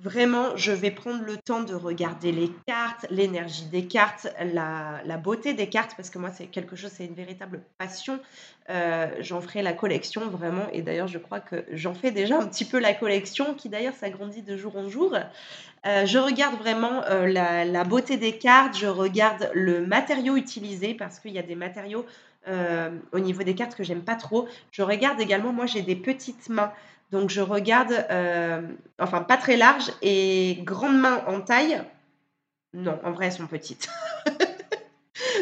Vraiment, 0.00 0.56
je 0.56 0.72
vais 0.72 0.90
prendre 0.90 1.22
le 1.24 1.36
temps 1.36 1.62
de 1.62 1.72
regarder 1.72 2.32
les 2.32 2.50
cartes, 2.66 3.06
l'énergie 3.10 3.66
des 3.66 3.86
cartes, 3.86 4.26
la, 4.52 5.00
beauté 5.18 5.54
des 5.54 5.68
cartes, 5.68 5.92
parce 5.96 6.10
que 6.10 6.18
moi, 6.18 6.30
c'est 6.32 6.46
quelque 6.46 6.74
chose, 6.74 6.90
c'est 6.92 7.04
une 7.06 7.14
véritable 7.14 7.62
passion. 7.78 8.18
Euh, 8.70 9.06
j'en 9.20 9.40
ferai 9.40 9.62
la 9.62 9.72
collection 9.72 10.28
vraiment, 10.28 10.66
et 10.72 10.82
d'ailleurs, 10.82 11.06
je 11.06 11.18
crois 11.18 11.38
que 11.38 11.64
j'en 11.70 11.94
fais 11.94 12.10
déjà 12.10 12.40
un 12.40 12.46
petit 12.48 12.64
peu 12.64 12.80
la 12.80 12.92
collection, 12.92 13.54
qui 13.54 13.68
d'ailleurs 13.68 13.94
s'agrandit 13.94 14.42
de 14.42 14.56
jour 14.56 14.76
en 14.76 14.88
jour. 14.88 15.16
Euh, 15.86 16.06
je 16.06 16.18
regarde 16.18 16.56
vraiment 16.56 17.04
euh, 17.04 17.28
la, 17.28 17.64
la 17.64 17.84
beauté 17.84 18.16
des 18.16 18.36
cartes, 18.36 18.76
je 18.76 18.88
regarde 18.88 19.48
le 19.54 19.86
matériau 19.86 20.34
utilisé, 20.34 20.94
parce 20.94 21.20
qu'il 21.20 21.32
y 21.32 21.38
a 21.38 21.42
des 21.42 21.56
matériaux 21.56 22.04
au 23.12 23.20
niveau 23.20 23.42
des 23.42 23.54
cartes 23.54 23.74
que 23.74 23.82
j'aime 23.82 24.02
pas 24.02 24.16
trop. 24.16 24.46
Je 24.70 24.82
regarde 24.82 25.18
également, 25.18 25.50
moi, 25.50 25.64
j'ai 25.64 25.80
des 25.80 25.96
petites 25.96 26.50
mains. 26.50 26.74
Donc 27.10 27.30
je 27.30 27.40
regarde, 27.40 27.92
euh, 28.10 28.62
enfin 28.98 29.22
pas 29.22 29.36
très 29.36 29.56
large 29.56 29.92
et 30.02 30.58
grandes 30.64 30.98
mains 30.98 31.22
en 31.26 31.40
taille. 31.40 31.82
Non, 32.72 32.98
en 33.04 33.12
vrai, 33.12 33.26
elles 33.26 33.32
sont 33.32 33.46
petites. 33.46 33.88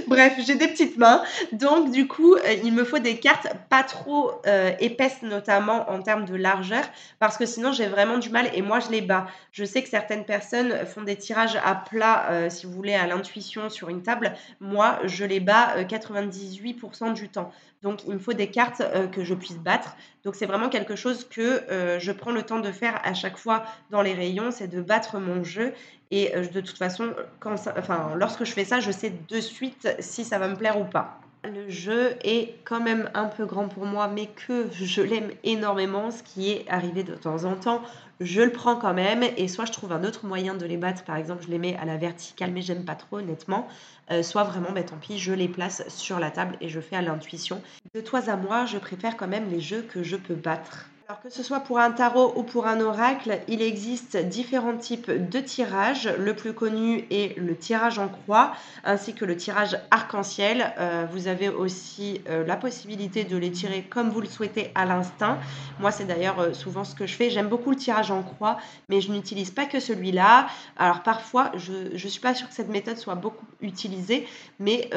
Bref, 0.06 0.34
j'ai 0.44 0.54
des 0.54 0.68
petites 0.68 0.96
mains. 0.96 1.22
Donc, 1.52 1.90
du 1.90 2.06
coup, 2.06 2.34
euh, 2.34 2.52
il 2.64 2.72
me 2.72 2.84
faut 2.84 2.98
des 2.98 3.18
cartes 3.18 3.48
pas 3.68 3.82
trop 3.82 4.32
euh, 4.46 4.72
épaisses, 4.80 5.22
notamment 5.22 5.90
en 5.90 6.00
termes 6.02 6.24
de 6.24 6.34
largeur, 6.34 6.84
parce 7.18 7.36
que 7.36 7.46
sinon, 7.46 7.72
j'ai 7.72 7.86
vraiment 7.86 8.18
du 8.18 8.30
mal 8.30 8.48
et 8.54 8.62
moi, 8.62 8.80
je 8.80 8.90
les 8.90 9.00
bats. 9.00 9.26
Je 9.52 9.64
sais 9.64 9.82
que 9.82 9.88
certaines 9.88 10.24
personnes 10.24 10.86
font 10.86 11.02
des 11.02 11.16
tirages 11.16 11.58
à 11.64 11.74
plat, 11.74 12.30
euh, 12.30 12.50
si 12.50 12.66
vous 12.66 12.72
voulez, 12.72 12.94
à 12.94 13.06
l'intuition 13.06 13.68
sur 13.70 13.88
une 13.88 14.02
table. 14.02 14.32
Moi, 14.60 14.98
je 15.04 15.24
les 15.24 15.40
bats 15.40 15.82
98% 15.82 17.14
du 17.14 17.28
temps. 17.28 17.52
Donc, 17.82 18.04
il 18.06 18.14
me 18.14 18.18
faut 18.18 18.32
des 18.32 18.48
cartes 18.48 18.82
que 19.10 19.24
je 19.24 19.34
puisse 19.34 19.58
battre. 19.58 19.96
Donc, 20.22 20.36
c'est 20.36 20.46
vraiment 20.46 20.68
quelque 20.68 20.94
chose 20.94 21.26
que 21.28 21.62
je 21.98 22.12
prends 22.12 22.30
le 22.30 22.44
temps 22.44 22.60
de 22.60 22.70
faire 22.70 23.00
à 23.02 23.12
chaque 23.12 23.36
fois 23.36 23.64
dans 23.90 24.02
les 24.02 24.14
rayons, 24.14 24.52
c'est 24.52 24.68
de 24.68 24.80
battre 24.80 25.18
mon 25.18 25.42
jeu. 25.42 25.74
Et 26.12 26.30
de 26.30 26.60
toute 26.60 26.76
façon, 26.76 27.14
quand 27.40 27.54
enfin, 27.54 28.12
lorsque 28.16 28.44
je 28.44 28.52
fais 28.52 28.66
ça, 28.66 28.80
je 28.80 28.90
sais 28.90 29.12
de 29.28 29.40
suite 29.40 29.88
si 29.98 30.24
ça 30.24 30.38
va 30.38 30.46
me 30.46 30.56
plaire 30.56 30.78
ou 30.78 30.84
pas. 30.84 31.18
Le 31.42 31.68
jeu 31.70 32.10
est 32.22 32.54
quand 32.64 32.80
même 32.80 33.10
un 33.14 33.24
peu 33.24 33.46
grand 33.46 33.66
pour 33.66 33.86
moi, 33.86 34.06
mais 34.06 34.26
que 34.26 34.68
je 34.72 35.02
l'aime 35.02 35.30
énormément, 35.42 36.10
ce 36.10 36.22
qui 36.22 36.52
est 36.52 36.68
arrivé 36.68 37.02
de 37.02 37.14
temps 37.14 37.44
en 37.44 37.56
temps. 37.56 37.82
Je 38.20 38.42
le 38.42 38.52
prends 38.52 38.76
quand 38.76 38.94
même, 38.94 39.24
et 39.36 39.48
soit 39.48 39.64
je 39.64 39.72
trouve 39.72 39.90
un 39.90 40.04
autre 40.04 40.26
moyen 40.26 40.54
de 40.54 40.64
les 40.66 40.76
battre, 40.76 41.02
par 41.02 41.16
exemple, 41.16 41.42
je 41.44 41.48
les 41.48 41.58
mets 41.58 41.76
à 41.78 41.84
la 41.84 41.96
verticale, 41.96 42.52
mais 42.52 42.62
j'aime 42.62 42.84
pas 42.84 42.94
trop, 42.94 43.16
honnêtement. 43.16 43.66
Euh, 44.12 44.22
soit 44.22 44.44
vraiment, 44.44 44.70
bah, 44.70 44.84
tant 44.84 44.98
pis, 44.98 45.18
je 45.18 45.32
les 45.32 45.48
place 45.48 45.82
sur 45.88 46.20
la 46.20 46.30
table 46.30 46.56
et 46.60 46.68
je 46.68 46.78
fais 46.78 46.94
à 46.94 47.02
l'intuition. 47.02 47.60
De 47.94 48.00
toi 48.02 48.20
à 48.28 48.36
moi, 48.36 48.66
je 48.66 48.78
préfère 48.78 49.16
quand 49.16 49.28
même 49.28 49.50
les 49.50 49.60
jeux 49.60 49.82
que 49.82 50.04
je 50.04 50.16
peux 50.16 50.34
battre. 50.34 50.91
Alors 51.12 51.20
que 51.20 51.28
ce 51.28 51.42
soit 51.42 51.60
pour 51.60 51.78
un 51.78 51.90
tarot 51.90 52.32
ou 52.36 52.42
pour 52.42 52.66
un 52.66 52.80
oracle, 52.80 53.40
il 53.46 53.60
existe 53.60 54.16
différents 54.16 54.78
types 54.78 55.10
de 55.10 55.40
tirages. 55.40 56.08
Le 56.18 56.34
plus 56.34 56.54
connu 56.54 57.04
est 57.10 57.36
le 57.36 57.54
tirage 57.54 57.98
en 57.98 58.08
croix 58.08 58.54
ainsi 58.82 59.12
que 59.12 59.26
le 59.26 59.36
tirage 59.36 59.78
arc-en-ciel. 59.90 60.72
Euh, 60.78 61.04
vous 61.12 61.28
avez 61.28 61.50
aussi 61.50 62.22
euh, 62.30 62.46
la 62.46 62.56
possibilité 62.56 63.24
de 63.24 63.36
les 63.36 63.52
tirer 63.52 63.82
comme 63.82 64.08
vous 64.08 64.22
le 64.22 64.26
souhaitez 64.26 64.72
à 64.74 64.86
l'instinct. 64.86 65.38
Moi, 65.80 65.90
c'est 65.90 66.06
d'ailleurs 66.06 66.40
euh, 66.40 66.54
souvent 66.54 66.82
ce 66.82 66.94
que 66.94 67.06
je 67.06 67.14
fais. 67.14 67.28
J'aime 67.28 67.48
beaucoup 67.48 67.72
le 67.72 67.76
tirage 67.76 68.10
en 68.10 68.22
croix, 68.22 68.56
mais 68.88 69.02
je 69.02 69.12
n'utilise 69.12 69.50
pas 69.50 69.66
que 69.66 69.80
celui-là. 69.80 70.46
Alors 70.78 71.02
parfois, 71.02 71.52
je 71.56 71.92
ne 71.92 72.08
suis 72.08 72.20
pas 72.20 72.34
sûre 72.34 72.48
que 72.48 72.54
cette 72.54 72.70
méthode 72.70 72.96
soit 72.96 73.16
beaucoup 73.16 73.44
utilisée, 73.60 74.26
mais 74.58 74.88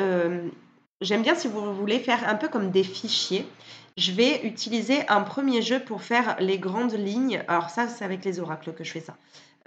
j'aime 1.02 1.24
bien 1.24 1.36
si 1.36 1.50
vous 1.50 1.74
voulez 1.74 2.00
faire 2.00 2.26
un 2.30 2.36
peu 2.36 2.48
comme 2.48 2.72
des 2.72 2.84
fichiers 2.84 3.46
je 3.98 4.12
vais 4.12 4.42
utiliser 4.46 5.08
un 5.08 5.22
premier 5.22 5.62
jeu 5.62 5.80
pour 5.80 6.02
faire 6.02 6.36
les 6.40 6.60
grandes 6.60 6.94
lignes. 6.94 7.44
Alors 7.48 7.70
ça, 7.70 7.88
c'est 7.88 8.04
avec 8.04 8.26
les 8.26 8.40
oracles 8.40 8.74
que 8.74 8.84
je 8.84 8.92
fais 8.92 9.00
ça. 9.00 9.16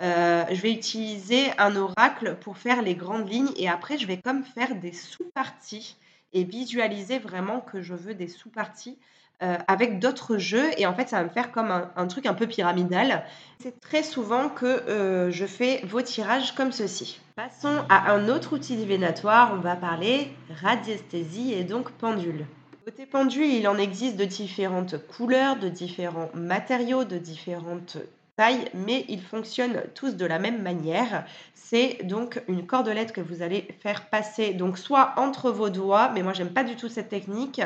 Euh, 0.01 0.45
je 0.51 0.61
vais 0.61 0.73
utiliser 0.73 1.51
un 1.59 1.75
oracle 1.75 2.37
pour 2.41 2.59
faire 2.59 2.83
les 2.83 2.95
grandes 2.95 3.29
lignes 3.29 3.51
et 3.57 3.69
après, 3.69 3.99
je 3.99 4.07
vais 4.07 4.19
comme 4.19 4.45
faire 4.45 4.75
des 4.77 4.93
sous-parties 4.93 5.97
et 6.33 6.45
visualiser 6.45 7.19
vraiment 7.19 7.61
que 7.61 7.83
je 7.83 7.95
veux 7.95 8.15
des 8.15 8.29
sous-parties 8.29 8.99
euh, 9.43 9.57
avec 9.67 9.99
d'autres 9.99 10.37
jeux. 10.37 10.69
Et 10.77 10.87
en 10.87 10.95
fait, 10.95 11.09
ça 11.09 11.19
va 11.19 11.25
me 11.25 11.31
faire 11.31 11.51
comme 11.51 11.71
un, 11.71 12.07
truc 12.07 12.27
un 12.27 12.35
peu 12.35 12.47
pyramidal. 12.47 13.25
C'est 13.61 13.81
très 13.81 14.03
souvent 14.03 14.51
que 14.51 14.67
euh, 14.67 15.31
je 15.31 15.47
fais 15.47 15.81
vos 15.87 16.03
tirages 16.03 16.55
comme 16.55 16.71
ceci. 16.71 17.21
Passons 17.35 17.83
à 17.89 18.13
un 18.13 18.29
autre 18.29 18.53
outil 18.53 18.77
divinatoire. 18.77 19.53
On 19.55 19.61
va 19.61 19.75
parler 19.75 20.31
radiesthésie 20.63 21.55
et 21.55 21.65
donc 21.65 21.91
pendule. 21.93 22.47
Côté 22.89 23.05
pendule, 23.05 23.53
il 23.53 23.69
en 23.69 23.77
existe 23.77 24.17
de 24.17 24.25
différentes 24.25 24.97
couleurs, 25.09 25.57
de 25.57 25.69
différents 25.69 26.31
matériaux, 26.33 27.05
de 27.05 27.19
différentes 27.19 27.99
tailles, 28.35 28.71
mais 28.73 29.05
ils 29.11 29.21
fonctionnent 29.21 29.83
tous 29.95 30.17
de 30.17 30.25
la 30.25 30.39
même 30.39 30.63
manière. 30.63 31.27
C'est 31.53 31.99
donc 32.05 32.43
une 32.49 32.67
cordelette 32.67 33.13
que 33.13 33.21
vous 33.21 33.43
allez 33.43 33.69
faire 33.81 34.09
passer 34.09 34.55
donc 34.55 34.79
soit 34.79 35.13
entre 35.19 35.51
vos 35.51 35.69
doigts, 35.69 36.11
mais 36.15 36.23
moi 36.23 36.33
j'aime 36.33 36.55
pas 36.55 36.65
du 36.65 36.77
tout 36.77 36.89
cette 36.89 37.11
technique, 37.11 37.61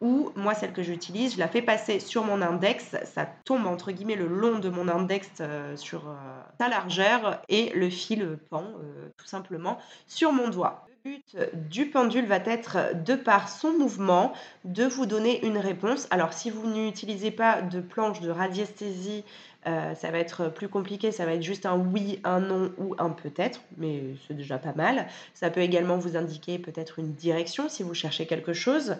ou 0.00 0.30
moi 0.36 0.54
celle 0.54 0.72
que 0.72 0.84
j'utilise, 0.84 1.34
je 1.34 1.40
la 1.40 1.48
fais 1.48 1.62
passer 1.62 1.98
sur 1.98 2.22
mon 2.22 2.40
index, 2.40 2.94
ça 3.06 3.26
tombe 3.44 3.66
entre 3.66 3.90
guillemets 3.90 4.14
le 4.14 4.28
long 4.28 4.60
de 4.60 4.68
mon 4.68 4.86
index 4.86 5.28
euh, 5.40 5.76
sur 5.76 6.08
euh, 6.08 6.14
sa 6.60 6.68
largeur 6.68 7.42
et 7.48 7.70
le 7.70 7.90
fil 7.90 8.38
pend 8.50 8.62
euh, 8.62 9.08
tout 9.16 9.26
simplement 9.26 9.78
sur 10.06 10.30
mon 10.30 10.48
doigt 10.48 10.86
but 11.04 11.36
du 11.70 11.86
pendule 11.86 12.26
va 12.26 12.36
être, 12.44 12.94
de 13.04 13.14
par 13.14 13.48
son 13.48 13.72
mouvement, 13.72 14.32
de 14.64 14.84
vous 14.84 15.06
donner 15.06 15.44
une 15.46 15.58
réponse. 15.58 16.06
Alors 16.10 16.32
si 16.32 16.50
vous 16.50 16.66
n'utilisez 16.66 17.30
pas 17.30 17.62
de 17.62 17.80
planche 17.80 18.20
de 18.20 18.30
radiesthésie, 18.30 19.24
euh, 19.66 19.94
ça 19.94 20.10
va 20.10 20.18
être 20.18 20.48
plus 20.48 20.68
compliqué, 20.68 21.12
ça 21.12 21.26
va 21.26 21.34
être 21.34 21.42
juste 21.42 21.66
un 21.66 21.76
oui, 21.76 22.20
un 22.24 22.40
non 22.40 22.72
ou 22.78 22.94
un 22.98 23.10
peut-être, 23.10 23.60
mais 23.76 24.02
c'est 24.26 24.34
déjà 24.34 24.58
pas 24.58 24.74
mal. 24.74 25.06
Ça 25.34 25.50
peut 25.50 25.60
également 25.60 25.98
vous 25.98 26.16
indiquer 26.16 26.58
peut-être 26.58 26.98
une 26.98 27.12
direction 27.12 27.68
si 27.68 27.82
vous 27.82 27.94
cherchez 27.94 28.26
quelque 28.26 28.52
chose. 28.52 28.96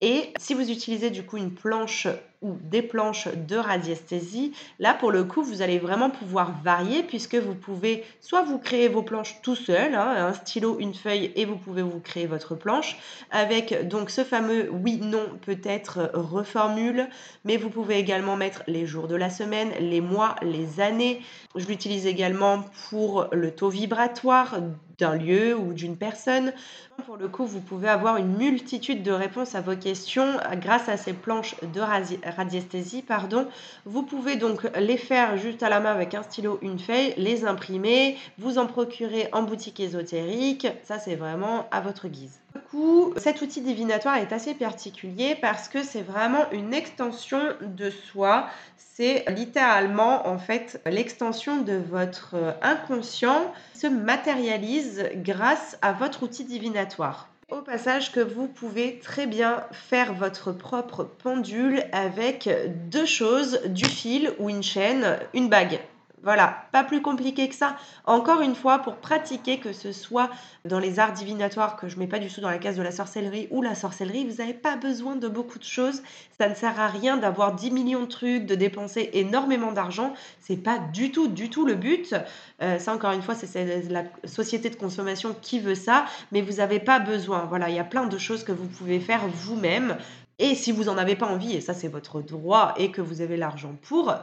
Et 0.00 0.32
si 0.38 0.54
vous 0.54 0.70
utilisez 0.70 1.10
du 1.10 1.24
coup 1.24 1.36
une 1.36 1.52
planche 1.52 2.06
ou 2.42 2.56
des 2.62 2.82
planches 2.82 3.28
de 3.28 3.56
radiesthésie, 3.56 4.52
là 4.78 4.94
pour 4.94 5.10
le 5.10 5.24
coup 5.24 5.42
vous 5.42 5.62
allez 5.62 5.78
vraiment 5.78 6.10
pouvoir 6.10 6.54
varier 6.62 7.02
puisque 7.02 7.34
vous 7.34 7.54
pouvez 7.54 8.04
soit 8.20 8.42
vous 8.42 8.58
créer 8.58 8.88
vos 8.88 9.02
planches 9.02 9.40
tout 9.42 9.56
seul, 9.56 9.94
hein, 9.94 10.14
un 10.16 10.32
stylo, 10.32 10.78
une 10.78 10.94
feuille 10.94 11.32
et 11.34 11.44
vous 11.44 11.56
pouvez 11.56 11.82
vous 11.82 12.00
créer 12.00 12.26
votre 12.26 12.54
planche 12.54 12.96
avec 13.30 13.88
donc 13.88 14.10
ce 14.10 14.24
fameux 14.24 14.68
oui, 14.70 14.98
non, 15.02 15.26
peut-être 15.44 16.10
reformule, 16.14 17.08
mais 17.44 17.56
vous 17.56 17.70
pouvez 17.70 17.98
également 17.98 18.36
mettre 18.36 18.62
les 18.66 18.86
jours 18.86 19.08
de 19.08 19.16
la 19.16 19.30
semaine, 19.30 19.70
les 19.80 20.00
mois, 20.00 20.36
les 20.42 20.80
années. 20.80 21.20
Je 21.54 21.66
l'utilise 21.66 22.06
également 22.06 22.64
pour 22.88 23.28
le 23.32 23.50
taux 23.50 23.68
vibratoire 23.68 24.56
d'un 24.98 25.14
lieu 25.14 25.56
ou 25.56 25.72
d'une 25.72 25.96
personne. 25.96 26.52
Pour 27.06 27.16
le 27.16 27.28
coup, 27.28 27.46
vous 27.46 27.60
pouvez 27.60 27.88
avoir 27.88 28.16
une 28.16 28.36
multitude 28.36 29.02
de 29.02 29.12
réponses 29.12 29.54
à 29.54 29.60
vos 29.60 29.76
questions 29.76 30.38
grâce 30.56 30.88
à 30.88 30.96
ces 30.96 31.12
planches 31.12 31.54
de 31.72 31.80
radiesthésie. 32.30 33.02
Pardon. 33.02 33.46
Vous 33.84 34.02
pouvez 34.02 34.36
donc 34.36 34.68
les 34.78 34.96
faire 34.96 35.36
juste 35.36 35.62
à 35.62 35.68
la 35.68 35.80
main 35.80 35.90
avec 35.90 36.14
un 36.14 36.22
stylo, 36.22 36.58
une 36.62 36.78
feuille, 36.78 37.14
les 37.16 37.44
imprimer, 37.44 38.16
vous 38.38 38.58
en 38.58 38.66
procurer 38.66 39.28
en 39.32 39.42
boutique 39.42 39.80
ésotérique. 39.80 40.66
Ça, 40.84 40.98
c'est 40.98 41.16
vraiment 41.16 41.66
à 41.70 41.80
votre 41.80 42.08
guise. 42.08 42.40
Du 42.54 42.60
coup, 42.62 43.14
cet 43.16 43.42
outil 43.42 43.60
divinatoire 43.60 44.16
est 44.16 44.32
assez 44.32 44.54
particulier 44.54 45.36
parce 45.40 45.68
que 45.68 45.82
c'est 45.82 46.02
vraiment 46.02 46.50
une 46.52 46.74
extension 46.74 47.40
de 47.60 47.90
soi. 47.90 48.48
C'est 48.76 49.24
littéralement 49.28 50.26
en 50.26 50.38
fait 50.38 50.80
l'extension 50.86 51.62
de 51.62 51.74
votre 51.74 52.34
inconscient 52.62 53.52
se 53.74 53.86
matérialise 53.86 55.08
grâce 55.16 55.78
à 55.82 55.92
votre 55.92 56.24
outil 56.24 56.44
divinatoire. 56.44 57.28
Au 57.50 57.62
passage 57.62 58.12
que 58.12 58.20
vous 58.20 58.46
pouvez 58.46 58.98
très 58.98 59.26
bien 59.26 59.64
faire 59.72 60.12
votre 60.12 60.52
propre 60.52 61.02
pendule 61.04 61.82
avec 61.92 62.46
deux 62.90 63.06
choses, 63.06 63.62
du 63.64 63.86
fil 63.86 64.34
ou 64.38 64.50
une 64.50 64.62
chaîne, 64.62 65.18
une 65.32 65.48
bague. 65.48 65.80
Voilà, 66.22 66.66
pas 66.72 66.84
plus 66.84 67.00
compliqué 67.00 67.48
que 67.48 67.54
ça. 67.54 67.76
Encore 68.04 68.40
une 68.40 68.54
fois, 68.54 68.78
pour 68.78 68.96
pratiquer, 68.96 69.58
que 69.58 69.72
ce 69.72 69.92
soit 69.92 70.30
dans 70.64 70.78
les 70.78 70.98
arts 70.98 71.12
divinatoires, 71.12 71.76
que 71.76 71.88
je 71.88 71.94
ne 71.94 72.00
mets 72.00 72.06
pas 72.06 72.18
du 72.18 72.28
tout 72.28 72.40
dans 72.40 72.50
la 72.50 72.58
case 72.58 72.76
de 72.76 72.82
la 72.82 72.90
sorcellerie 72.90 73.46
ou 73.50 73.62
la 73.62 73.74
sorcellerie, 73.74 74.26
vous 74.26 74.36
n'avez 74.36 74.54
pas 74.54 74.76
besoin 74.76 75.16
de 75.16 75.28
beaucoup 75.28 75.58
de 75.58 75.64
choses. 75.64 76.02
Ça 76.38 76.48
ne 76.48 76.54
sert 76.54 76.78
à 76.80 76.88
rien 76.88 77.16
d'avoir 77.16 77.54
10 77.54 77.70
millions 77.70 78.02
de 78.02 78.06
trucs, 78.06 78.46
de 78.46 78.54
dépenser 78.54 79.10
énormément 79.12 79.72
d'argent. 79.72 80.12
C'est 80.40 80.56
pas 80.56 80.78
du 80.78 81.12
tout, 81.12 81.28
du 81.28 81.50
tout 81.50 81.64
le 81.64 81.74
but. 81.74 82.14
Euh, 82.62 82.78
ça, 82.78 82.94
encore 82.94 83.12
une 83.12 83.22
fois, 83.22 83.34
c'est 83.34 83.88
la 83.88 84.04
société 84.24 84.70
de 84.70 84.76
consommation 84.76 85.36
qui 85.40 85.60
veut 85.60 85.74
ça, 85.74 86.04
mais 86.32 86.42
vous 86.42 86.54
n'avez 86.54 86.80
pas 86.80 86.98
besoin. 86.98 87.46
Voilà, 87.48 87.68
il 87.68 87.76
y 87.76 87.80
a 87.80 87.84
plein 87.84 88.06
de 88.06 88.18
choses 88.18 88.44
que 88.44 88.52
vous 88.52 88.66
pouvez 88.66 88.98
faire 88.98 89.26
vous-même. 89.28 89.96
Et 90.40 90.54
si 90.54 90.70
vous 90.72 90.84
n'en 90.84 90.96
avez 90.96 91.16
pas 91.16 91.26
envie, 91.26 91.54
et 91.54 91.60
ça 91.60 91.74
c'est 91.74 91.88
votre 91.88 92.22
droit, 92.22 92.74
et 92.76 92.90
que 92.92 93.00
vous 93.00 93.20
avez 93.20 93.36
l'argent 93.36 93.74
pour, 93.82 94.14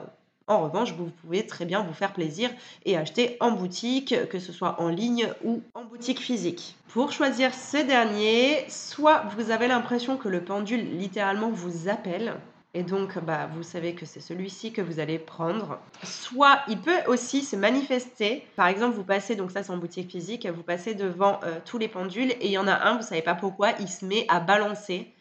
en 0.47 0.61
revanche, 0.61 0.93
vous 0.93 1.09
pouvez 1.21 1.47
très 1.47 1.65
bien 1.65 1.81
vous 1.81 1.93
faire 1.93 2.13
plaisir 2.13 2.51
et 2.85 2.97
acheter 2.97 3.35
en 3.39 3.51
boutique, 3.51 4.13
que 4.29 4.39
ce 4.39 4.53
soit 4.53 4.79
en 4.79 4.89
ligne 4.89 5.33
ou 5.43 5.63
en 5.73 5.85
boutique 5.85 6.19
physique. 6.19 6.75
Pour 6.87 7.11
choisir 7.11 7.53
ce 7.53 7.77
dernier, 7.77 8.63
soit 8.69 9.23
vous 9.35 9.49
avez 9.49 9.67
l'impression 9.67 10.17
que 10.17 10.29
le 10.29 10.43
pendule 10.43 10.97
littéralement 10.97 11.49
vous 11.49 11.89
appelle, 11.89 12.35
Et 12.75 12.83
donc, 12.83 13.17
bah, 13.19 13.49
vous 13.53 13.63
savez 13.63 13.95
que 13.95 14.05
c'est 14.05 14.19
celui-ci 14.19 14.73
que 14.73 14.81
vous 14.81 14.99
allez 14.99 15.17
prendre. 15.17 15.79
Soit 16.03 16.59
il 16.67 16.79
peut 16.79 16.99
aussi 17.07 17.41
se 17.41 17.55
manifester. 17.55 18.45
Par 18.57 18.67
exemple, 18.67 18.95
vous 18.95 19.05
passez, 19.05 19.35
donc 19.37 19.51
ça 19.51 19.63
c'est 19.63 19.71
en 19.71 19.77
boutique 19.77 20.11
physique, 20.11 20.45
vous 20.45 20.61
passez 20.63 20.93
devant 20.93 21.39
euh, 21.43 21.59
tous 21.63 21.77
les 21.77 21.87
pendules 21.87 22.31
et 22.31 22.47
il 22.47 22.51
y 22.51 22.57
en 22.57 22.67
a 22.67 22.75
un, 22.75 22.97
vous 22.97 23.03
savez 23.03 23.21
pas 23.21 23.35
pourquoi, 23.35 23.71
il 23.79 23.87
se 23.87 24.05
met 24.05 24.25
à 24.27 24.41
balancer. 24.41 25.11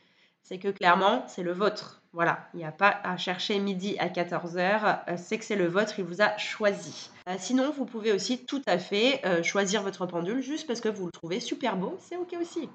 C'est 0.43 0.59
que 0.59 0.69
clairement, 0.69 1.25
c'est 1.29 1.45
le 1.45 1.53
vôtre. 1.53 2.04
Voilà, 2.15 2.49
il 2.55 2.59
n'y 2.59 2.65
a 2.65 2.71
pas 2.71 3.01
à 3.03 3.17
chercher 3.17 3.59
midi 3.59 3.97
à 3.99 4.09
14h, 4.09 5.01
euh, 5.09 5.15
c'est 5.17 5.37
que 5.37 5.45
c'est 5.45 5.57
le 5.57 5.67
vôtre, 5.67 5.99
il 5.99 6.05
vous 6.05 6.23
a 6.23 6.37
choisi. 6.39 7.11
Euh, 7.29 7.35
sinon, 7.39 7.73
vous 7.77 7.85
pouvez 7.85 8.13
aussi 8.13 8.45
tout 8.45 8.63
à 8.67 8.79
fait 8.79 9.21
choisir 9.43 9.83
votre 9.83 10.07
pendule 10.07 10.41
juste 10.41 10.67
parce 10.67 10.81
que 10.81 10.89
vous 10.89 11.07
le 11.07 11.13
trouvez 11.13 11.41
super 11.41 11.77
beau, 11.77 11.99
c'est 11.99 12.17
ok 12.17 12.37
aussi. 12.41 12.69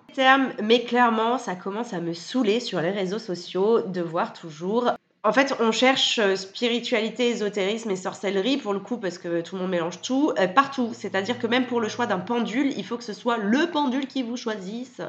Mais 0.62 0.84
clairement, 0.84 1.38
ça 1.38 1.56
commence 1.56 1.94
à 1.94 2.02
me 2.02 2.14
saouler 2.14 2.60
sur 2.60 2.82
les 2.82 2.92
réseaux 2.92 3.20
sociaux 3.20 3.82
de 3.82 4.02
voir 4.02 4.34
toujours 4.34 4.92
en 5.24 5.34
fait, 5.34 5.54
on 5.60 5.74
cherche 5.74 6.18
euh, 6.20 6.38
spiritualité, 6.38 7.28
ésotérisme 7.30 7.92
et 7.92 7.98
sorcellerie 7.98 8.56
pour 8.56 8.72
le 8.72 8.80
coup 8.80 8.98
parce 8.98 9.18
que 9.18 9.42
tout 9.42 9.56
le 9.56 9.62
monde 9.62 9.72
mélange 9.72 10.00
tout 10.02 10.32
euh, 10.40 10.48
partout. 10.48 10.92
C'est-à-dire 10.94 11.38
que 11.40 11.48
même 11.48 11.68
pour 11.68 11.82
le 11.82 11.90
choix 11.90 12.06
d'un 12.06 12.20
pendule, 12.20 12.72
il 12.78 12.86
faut 12.86 12.96
que 12.96 13.04
ce 13.04 13.12
soit 13.12 13.36
le 13.36 13.70
pendule 13.70 14.08
qui 14.08 14.24
vous 14.24 14.38
choisisse. 14.38 15.02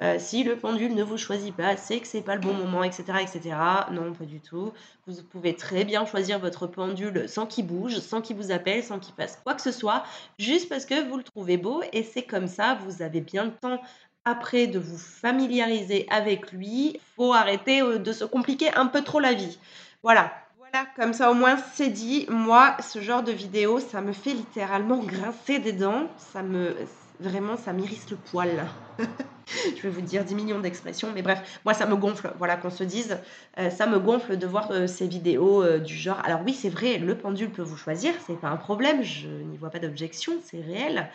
Euh, 0.00 0.16
si 0.18 0.44
le 0.44 0.56
pendule 0.56 0.94
ne 0.94 1.02
vous 1.02 1.18
choisit 1.18 1.54
pas, 1.54 1.76
c'est 1.76 2.00
que 2.00 2.06
c'est 2.06 2.22
pas 2.22 2.36
le 2.36 2.40
bon 2.40 2.54
moment, 2.54 2.82
etc., 2.82 3.04
etc. 3.20 3.54
Non, 3.92 4.14
pas 4.14 4.24
du 4.24 4.40
tout. 4.40 4.72
Vous 5.06 5.22
pouvez 5.24 5.54
très 5.54 5.84
bien 5.84 6.06
choisir 6.06 6.38
votre 6.38 6.66
pendule 6.66 7.28
sans 7.28 7.44
qu'il 7.44 7.66
bouge, 7.66 7.98
sans 7.98 8.22
qu'il 8.22 8.36
vous 8.36 8.52
appelle, 8.52 8.82
sans 8.82 8.98
qu'il 8.98 9.14
fasse 9.14 9.38
quoi 9.44 9.54
que 9.54 9.62
ce 9.62 9.72
soit, 9.72 10.04
juste 10.38 10.70
parce 10.70 10.86
que 10.86 11.06
vous 11.06 11.18
le 11.18 11.22
trouvez 11.22 11.58
beau 11.58 11.82
et 11.92 12.02
c'est 12.02 12.22
comme 12.22 12.46
ça. 12.46 12.78
Vous 12.86 13.02
avez 13.02 13.20
bien 13.20 13.44
le 13.44 13.52
temps 13.52 13.80
après 14.24 14.66
de 14.66 14.78
vous 14.78 14.98
familiariser 14.98 16.06
avec 16.10 16.52
lui, 16.52 17.00
faut 17.16 17.32
arrêter 17.32 17.82
euh, 17.82 17.98
de 17.98 18.12
se 18.12 18.24
compliquer 18.24 18.72
un 18.74 18.86
peu 18.86 19.02
trop 19.02 19.20
la 19.20 19.32
vie. 19.32 19.58
Voilà. 20.02 20.32
Voilà, 20.58 20.86
comme 20.96 21.12
ça 21.12 21.30
au 21.30 21.34
moins 21.34 21.56
c'est 21.74 21.88
dit. 21.88 22.26
Moi, 22.28 22.76
ce 22.80 23.00
genre 23.00 23.22
de 23.22 23.32
vidéo, 23.32 23.80
ça 23.80 24.00
me 24.00 24.12
fait 24.12 24.34
littéralement 24.34 24.98
grincer 24.98 25.58
des 25.58 25.72
dents. 25.72 26.08
Ça 26.32 26.42
me 26.42 26.76
vraiment, 27.18 27.56
ça 27.56 27.72
m'irrisse 27.72 28.08
le 28.10 28.16
poil. 28.16 28.66
je 29.76 29.82
vais 29.82 29.88
vous 29.88 30.00
dire 30.00 30.24
10 30.24 30.34
millions 30.34 30.60
d'expressions, 30.60 31.08
mais 31.14 31.22
bref, 31.22 31.60
moi 31.64 31.74
ça 31.74 31.86
me 31.86 31.96
gonfle, 31.96 32.32
voilà 32.38 32.56
qu'on 32.56 32.70
se 32.70 32.84
dise, 32.84 33.18
euh, 33.58 33.70
ça 33.70 33.86
me 33.86 33.98
gonfle 33.98 34.36
de 34.36 34.46
voir 34.46 34.70
euh, 34.70 34.86
ces 34.86 35.06
vidéos 35.06 35.62
euh, 35.62 35.78
du 35.78 35.94
genre. 35.94 36.20
Alors 36.24 36.40
oui, 36.44 36.54
c'est 36.54 36.68
vrai, 36.68 36.98
le 36.98 37.16
pendule 37.16 37.50
peut 37.50 37.62
vous 37.62 37.76
choisir, 37.76 38.12
c'est 38.26 38.38
pas 38.38 38.48
un 38.48 38.56
problème, 38.56 39.02
je 39.02 39.28
n'y 39.28 39.56
vois 39.56 39.70
pas 39.70 39.78
d'objection, 39.78 40.34
c'est 40.44 40.60
réel. 40.60 41.08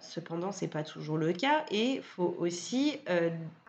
cependant, 0.00 0.52
c'est 0.52 0.68
pas 0.68 0.82
toujours 0.82 1.16
le 1.16 1.32
cas 1.32 1.64
et 1.70 2.00
faut 2.02 2.36
aussi 2.38 2.98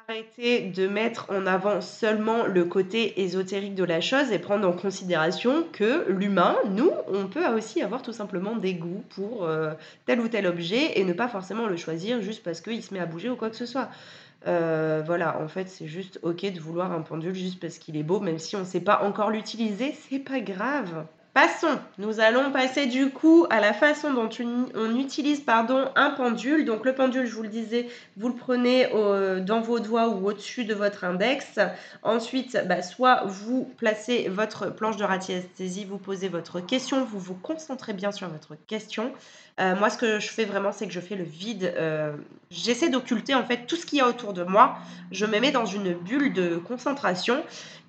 arrêter 0.10 0.62
de 0.62 0.88
mettre 0.88 1.30
en 1.32 1.46
avant 1.46 1.82
seulement 1.82 2.46
le 2.46 2.64
côté 2.64 3.22
ésotérique 3.22 3.76
de 3.76 3.84
la 3.84 4.00
chose 4.00 4.32
et 4.32 4.40
prendre 4.40 4.66
en 4.66 4.72
considération 4.72 5.66
que 5.74 6.10
l'humain, 6.10 6.56
nous, 6.70 6.92
on 7.10 7.28
peut 7.28 7.46
aussi 7.48 7.82
avoir 7.82 8.02
tout 8.02 8.14
simplement 8.14 8.56
des 8.56 8.76
goûts 8.76 9.04
pour 9.10 9.44
euh, 9.44 9.74
tel 10.06 10.22
ou 10.22 10.30
tel 10.30 10.48
objet 10.48 10.98
et 10.98 11.04
ne 11.04 11.12
pas 11.12 11.28
forcément 11.28 11.68
le 11.68 11.76
choisir 11.76 12.22
juste 12.22 12.42
parce 12.42 12.62
qu'il 12.62 12.82
se 12.82 12.94
met 12.94 13.02
à 13.02 13.06
bouger 13.06 13.30
ou 13.30 13.36
quoi 13.36 13.50
que 13.50 13.58
ce 13.58 13.66
soit. 13.66 13.90
Euh, 14.48 15.04
voilà, 15.06 15.42
en 15.42 15.50
fait, 15.50 15.68
c'est 15.68 15.88
juste 15.88 16.20
ok 16.22 16.54
de 16.54 16.60
vouloir 16.62 16.94
un 16.94 17.02
pendule 17.02 17.36
juste 17.36 17.60
parce 17.60 17.78
qu'il 17.78 17.98
est 17.98 18.04
beau, 18.04 18.22
même 18.22 18.40
si 18.40 18.56
on 18.56 18.60
ne 18.60 18.66
sait 18.66 18.80
pas 18.80 19.04
encore 19.04 19.30
l'utiliser, 19.30 19.94
c'est 20.10 20.20
pas 20.20 20.40
grave. 20.40 21.06
Passons, 21.38 21.78
nous 22.00 22.20
allons 22.20 22.52
passer 22.52 22.88
du 22.88 23.12
coup 23.12 23.46
à 23.52 23.60
la 23.60 23.72
façon 23.72 24.12
dont 24.12 24.28
on 24.74 24.98
utilise 24.98 25.42
pardon, 25.42 25.92
un 25.96 26.10
pendule. 26.10 26.66
Donc 26.66 26.84
le 26.84 26.96
pendule, 26.96 27.28
je 27.28 27.36
vous 27.36 27.44
le 27.44 27.48
disais, 27.48 27.90
vous 28.18 28.30
le 28.30 28.34
prenez 28.34 28.88
dans 29.44 29.62
vos 29.62 29.80
doigts 29.80 30.10
ou 30.10 30.30
au-dessus 30.30 30.66
de 30.66 30.74
votre 30.74 31.04
index. 31.04 31.60
Ensuite, 32.02 32.58
bah, 32.66 32.82
soit 32.82 33.22
vous 33.28 33.72
placez 33.78 34.30
votre 34.30 34.74
planche 34.74 34.98
de 34.98 35.04
radiesthésie, 35.04 35.86
vous 35.86 36.00
posez 36.00 36.28
votre 36.28 36.60
question, 36.60 37.06
vous 37.06 37.20
vous 37.20 37.36
concentrez 37.36 37.94
bien 37.94 38.12
sur 38.12 38.28
votre 38.30 38.56
question. 38.66 39.14
Euh, 39.60 39.76
moi, 39.76 39.92
ce 39.92 39.98
que 39.98 40.20
je 40.20 40.30
fais 40.30 40.46
vraiment, 40.46 40.72
c'est 40.72 40.88
que 40.88 40.94
je 40.94 41.00
fais 41.00 41.16
le 41.16 41.24
vide. 41.24 41.74
Euh, 41.78 42.16
j'essaie 42.52 42.90
d'occulter 42.90 43.34
en 43.34 43.44
fait 43.44 43.66
tout 43.66 43.76
ce 43.76 43.86
qu'il 43.86 44.00
y 44.00 44.02
a 44.02 44.08
autour 44.08 44.34
de 44.34 44.44
moi. 44.44 44.78
Je 45.12 45.26
me 45.26 45.40
mets 45.40 45.52
dans 45.52 45.66
une 45.66 45.94
bulle 45.94 46.34
de 46.34 46.58
concentration 46.58 47.44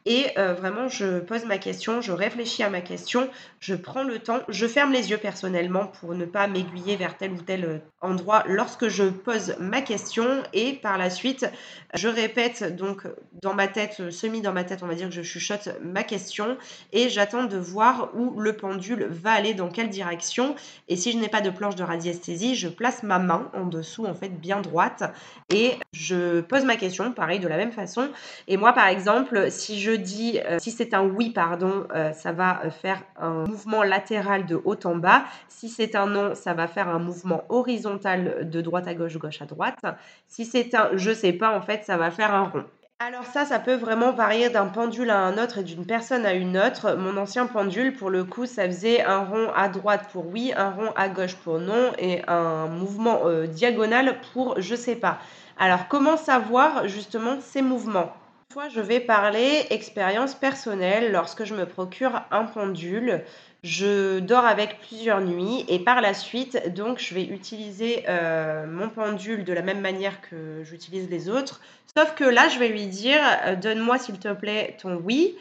et 0.08 0.38
euh, 0.38 0.54
vraiment, 0.54 0.88
je 0.88 1.20
pose 1.20 1.44
ma 1.44 1.58
question, 1.58 2.00
je 2.00 2.12
réfléchis 2.12 2.62
à 2.62 2.70
ma 2.70 2.80
question, 2.80 3.28
je 3.60 3.74
prends 3.74 4.04
le 4.04 4.18
temps, 4.18 4.38
je 4.48 4.66
ferme 4.66 4.90
les 4.90 5.10
yeux 5.10 5.18
personnellement 5.18 5.86
pour 5.86 6.14
ne 6.14 6.24
pas 6.24 6.46
m'aiguiller 6.46 6.96
vers 6.96 7.18
tel 7.18 7.32
ou 7.32 7.42
tel 7.42 7.82
euh, 8.02 8.08
endroit 8.08 8.44
lorsque 8.46 8.88
je 8.88 9.04
pose 9.04 9.54
ma 9.58 9.80
question. 9.82 10.42
Et 10.52 10.74
par 10.74 10.98
la 10.98 11.10
suite, 11.10 11.50
je 11.94 12.08
répète 12.08 12.76
donc 12.76 13.02
dans 13.42 13.54
ma 13.54 13.68
tête, 13.68 14.10
semi 14.10 14.40
dans 14.40 14.52
ma 14.52 14.64
tête, 14.64 14.82
on 14.82 14.86
va 14.86 14.94
dire 14.94 15.08
que 15.08 15.14
je 15.14 15.22
chuchote 15.22 15.68
ma 15.82 16.02
question 16.02 16.56
et 16.92 17.08
j'attends 17.08 17.44
de 17.44 17.56
voir 17.56 18.10
où 18.14 18.40
le 18.40 18.54
pendule 18.54 19.06
va 19.10 19.32
aller, 19.32 19.54
dans 19.54 19.68
quelle 19.68 19.88
direction. 19.88 20.54
Et 20.88 20.96
si 20.96 21.12
je 21.12 21.18
n'ai 21.18 21.28
pas 21.28 21.40
de 21.40 21.50
planche 21.50 21.76
de 21.76 21.82
radiesthésie, 21.82 22.54
je 22.54 22.68
place 22.68 23.02
ma 23.02 23.18
main 23.18 23.50
en 23.54 23.66
dessous, 23.66 24.06
en 24.06 24.14
fait, 24.14 24.28
bien 24.28 24.60
droite 24.60 25.02
et 25.50 25.72
je 25.92 26.40
pose 26.40 26.64
ma 26.64 26.76
question, 26.76 27.12
pareil, 27.12 27.40
de 27.40 27.48
la 27.48 27.56
même 27.56 27.72
façon. 27.72 28.08
Et 28.46 28.56
moi, 28.56 28.72
par 28.72 28.86
exemple, 28.88 29.50
si 29.50 29.80
je 29.80 29.92
dis, 29.92 30.40
euh, 30.44 30.58
si 30.60 30.70
c'est 30.70 30.94
un 30.94 31.04
oui, 31.04 31.30
pardon, 31.30 31.86
euh, 31.94 32.12
ça 32.12 32.32
va 32.32 32.60
euh, 32.64 32.70
faire 32.70 33.02
un 33.16 33.44
mouvement 33.44 33.82
latéral 33.82 34.46
de 34.46 34.60
haut 34.64 34.78
en 34.84 34.96
bas. 34.96 35.24
Si 35.48 35.68
c'est 35.68 35.94
un 35.94 36.06
non, 36.06 36.34
ça 36.34 36.54
va 36.54 36.68
faire 36.68 36.88
un 36.88 36.98
mouvement 36.98 37.44
horizontal 37.48 37.87
de 37.96 38.60
droite 38.60 38.86
à 38.88 38.94
gauche, 38.94 39.16
gauche 39.18 39.42
à 39.42 39.46
droite. 39.46 39.78
Si 40.26 40.44
c'est 40.44 40.74
un 40.74 40.90
je 40.94 41.12
sais 41.12 41.32
pas, 41.32 41.56
en 41.56 41.60
fait, 41.62 41.84
ça 41.84 41.96
va 41.96 42.10
faire 42.10 42.34
un 42.34 42.44
rond. 42.44 42.64
Alors 43.00 43.24
ça, 43.24 43.44
ça 43.44 43.58
peut 43.60 43.74
vraiment 43.76 44.12
varier 44.12 44.50
d'un 44.50 44.66
pendule 44.66 45.10
à 45.10 45.18
un 45.20 45.38
autre 45.38 45.58
et 45.58 45.62
d'une 45.64 45.86
personne 45.86 46.24
à 46.26 46.34
une 46.34 46.56
autre. 46.58 46.94
Mon 46.96 47.16
ancien 47.16 47.46
pendule, 47.46 47.92
pour 47.92 48.10
le 48.10 48.24
coup, 48.24 48.46
ça 48.46 48.66
faisait 48.66 49.02
un 49.02 49.18
rond 49.24 49.50
à 49.54 49.68
droite 49.68 50.08
pour 50.12 50.26
oui, 50.26 50.52
un 50.56 50.70
rond 50.70 50.92
à 50.96 51.08
gauche 51.08 51.36
pour 51.36 51.58
non 51.60 51.92
et 51.98 52.22
un 52.28 52.66
mouvement 52.66 53.22
diagonal 53.46 54.20
pour 54.32 54.60
je 54.60 54.74
sais 54.74 54.96
pas. 54.96 55.18
Alors 55.56 55.88
comment 55.88 56.16
savoir 56.16 56.88
justement 56.88 57.40
ces 57.40 57.62
mouvements? 57.62 58.12
Je 58.70 58.80
vais 58.80 59.00
parler 59.00 59.66
expérience 59.70 60.34
personnelle. 60.34 61.12
Lorsque 61.12 61.44
je 61.44 61.54
me 61.54 61.66
procure 61.66 62.22
un 62.30 62.44
pendule, 62.44 63.22
je 63.62 64.20
dors 64.20 64.44
avec 64.44 64.80
plusieurs 64.80 65.20
nuits 65.20 65.64
et 65.68 65.78
par 65.78 66.00
la 66.00 66.14
suite, 66.14 66.72
donc, 66.74 66.98
je 66.98 67.14
vais 67.14 67.24
utiliser 67.24 68.04
euh, 68.08 68.66
mon 68.66 68.88
pendule 68.88 69.44
de 69.44 69.52
la 69.52 69.62
même 69.62 69.80
manière 69.80 70.20
que 70.22 70.62
j'utilise 70.64 71.08
les 71.10 71.28
autres. 71.28 71.60
Sauf 71.96 72.14
que 72.14 72.24
là, 72.24 72.48
je 72.48 72.58
vais 72.58 72.68
lui 72.68 72.86
dire, 72.86 73.20
euh, 73.44 73.56
donne-moi 73.56 73.98
s'il 73.98 74.18
te 74.18 74.32
plaît 74.32 74.76
ton 74.80 74.96
oui. 74.96 75.36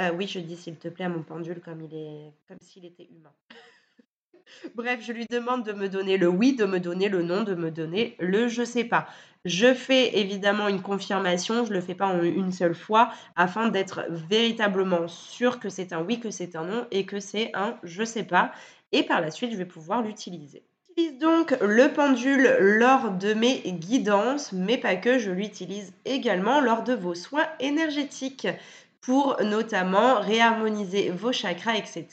Euh, 0.00 0.10
oui, 0.16 0.26
je 0.26 0.38
dis 0.38 0.56
s'il 0.56 0.76
te 0.76 0.88
plaît 0.88 1.04
à 1.04 1.08
mon 1.08 1.22
pendule 1.22 1.60
comme 1.60 1.82
il 1.82 1.94
est, 1.94 2.32
comme 2.48 2.58
s'il 2.60 2.84
était 2.84 3.08
humain. 3.10 3.32
Bref, 4.74 5.00
je 5.04 5.12
lui 5.12 5.26
demande 5.26 5.64
de 5.64 5.72
me 5.72 5.88
donner 5.88 6.16
le 6.16 6.28
oui, 6.28 6.54
de 6.54 6.64
me 6.64 6.78
donner 6.78 7.08
le 7.08 7.22
non, 7.22 7.42
de 7.42 7.54
me 7.54 7.70
donner 7.70 8.16
le 8.18 8.48
je 8.48 8.64
sais 8.64 8.84
pas. 8.84 9.08
Je 9.44 9.74
fais 9.74 10.18
évidemment 10.20 10.68
une 10.68 10.82
confirmation, 10.82 11.64
je 11.64 11.70
ne 11.70 11.74
le 11.74 11.80
fais 11.80 11.96
pas 11.96 12.06
en 12.06 12.22
une 12.22 12.52
seule 12.52 12.76
fois, 12.76 13.10
afin 13.34 13.68
d'être 13.70 14.04
véritablement 14.08 15.08
sûr 15.08 15.58
que 15.58 15.68
c'est 15.68 15.92
un 15.92 16.02
oui, 16.02 16.20
que 16.20 16.30
c'est 16.30 16.54
un 16.54 16.64
non 16.64 16.86
et 16.92 17.06
que 17.06 17.18
c'est 17.18 17.50
un 17.54 17.76
je 17.82 18.04
sais 18.04 18.22
pas. 18.24 18.52
Et 18.92 19.02
par 19.02 19.20
la 19.20 19.30
suite, 19.32 19.50
je 19.52 19.56
vais 19.56 19.64
pouvoir 19.66 20.02
l'utiliser. 20.02 20.62
J'utilise 20.96 21.18
donc 21.18 21.56
le 21.60 21.92
pendule 21.92 22.56
lors 22.60 23.10
de 23.10 23.34
mes 23.34 23.62
guidances, 23.72 24.52
mais 24.52 24.78
pas 24.78 24.94
que, 24.96 25.18
je 25.18 25.30
l'utilise 25.32 25.92
également 26.04 26.60
lors 26.60 26.84
de 26.84 26.92
vos 26.94 27.14
soins 27.14 27.46
énergétiques 27.58 28.46
pour 29.02 29.36
notamment 29.42 30.20
réharmoniser 30.20 31.10
vos 31.10 31.32
chakras, 31.32 31.74
etc. 31.74 32.06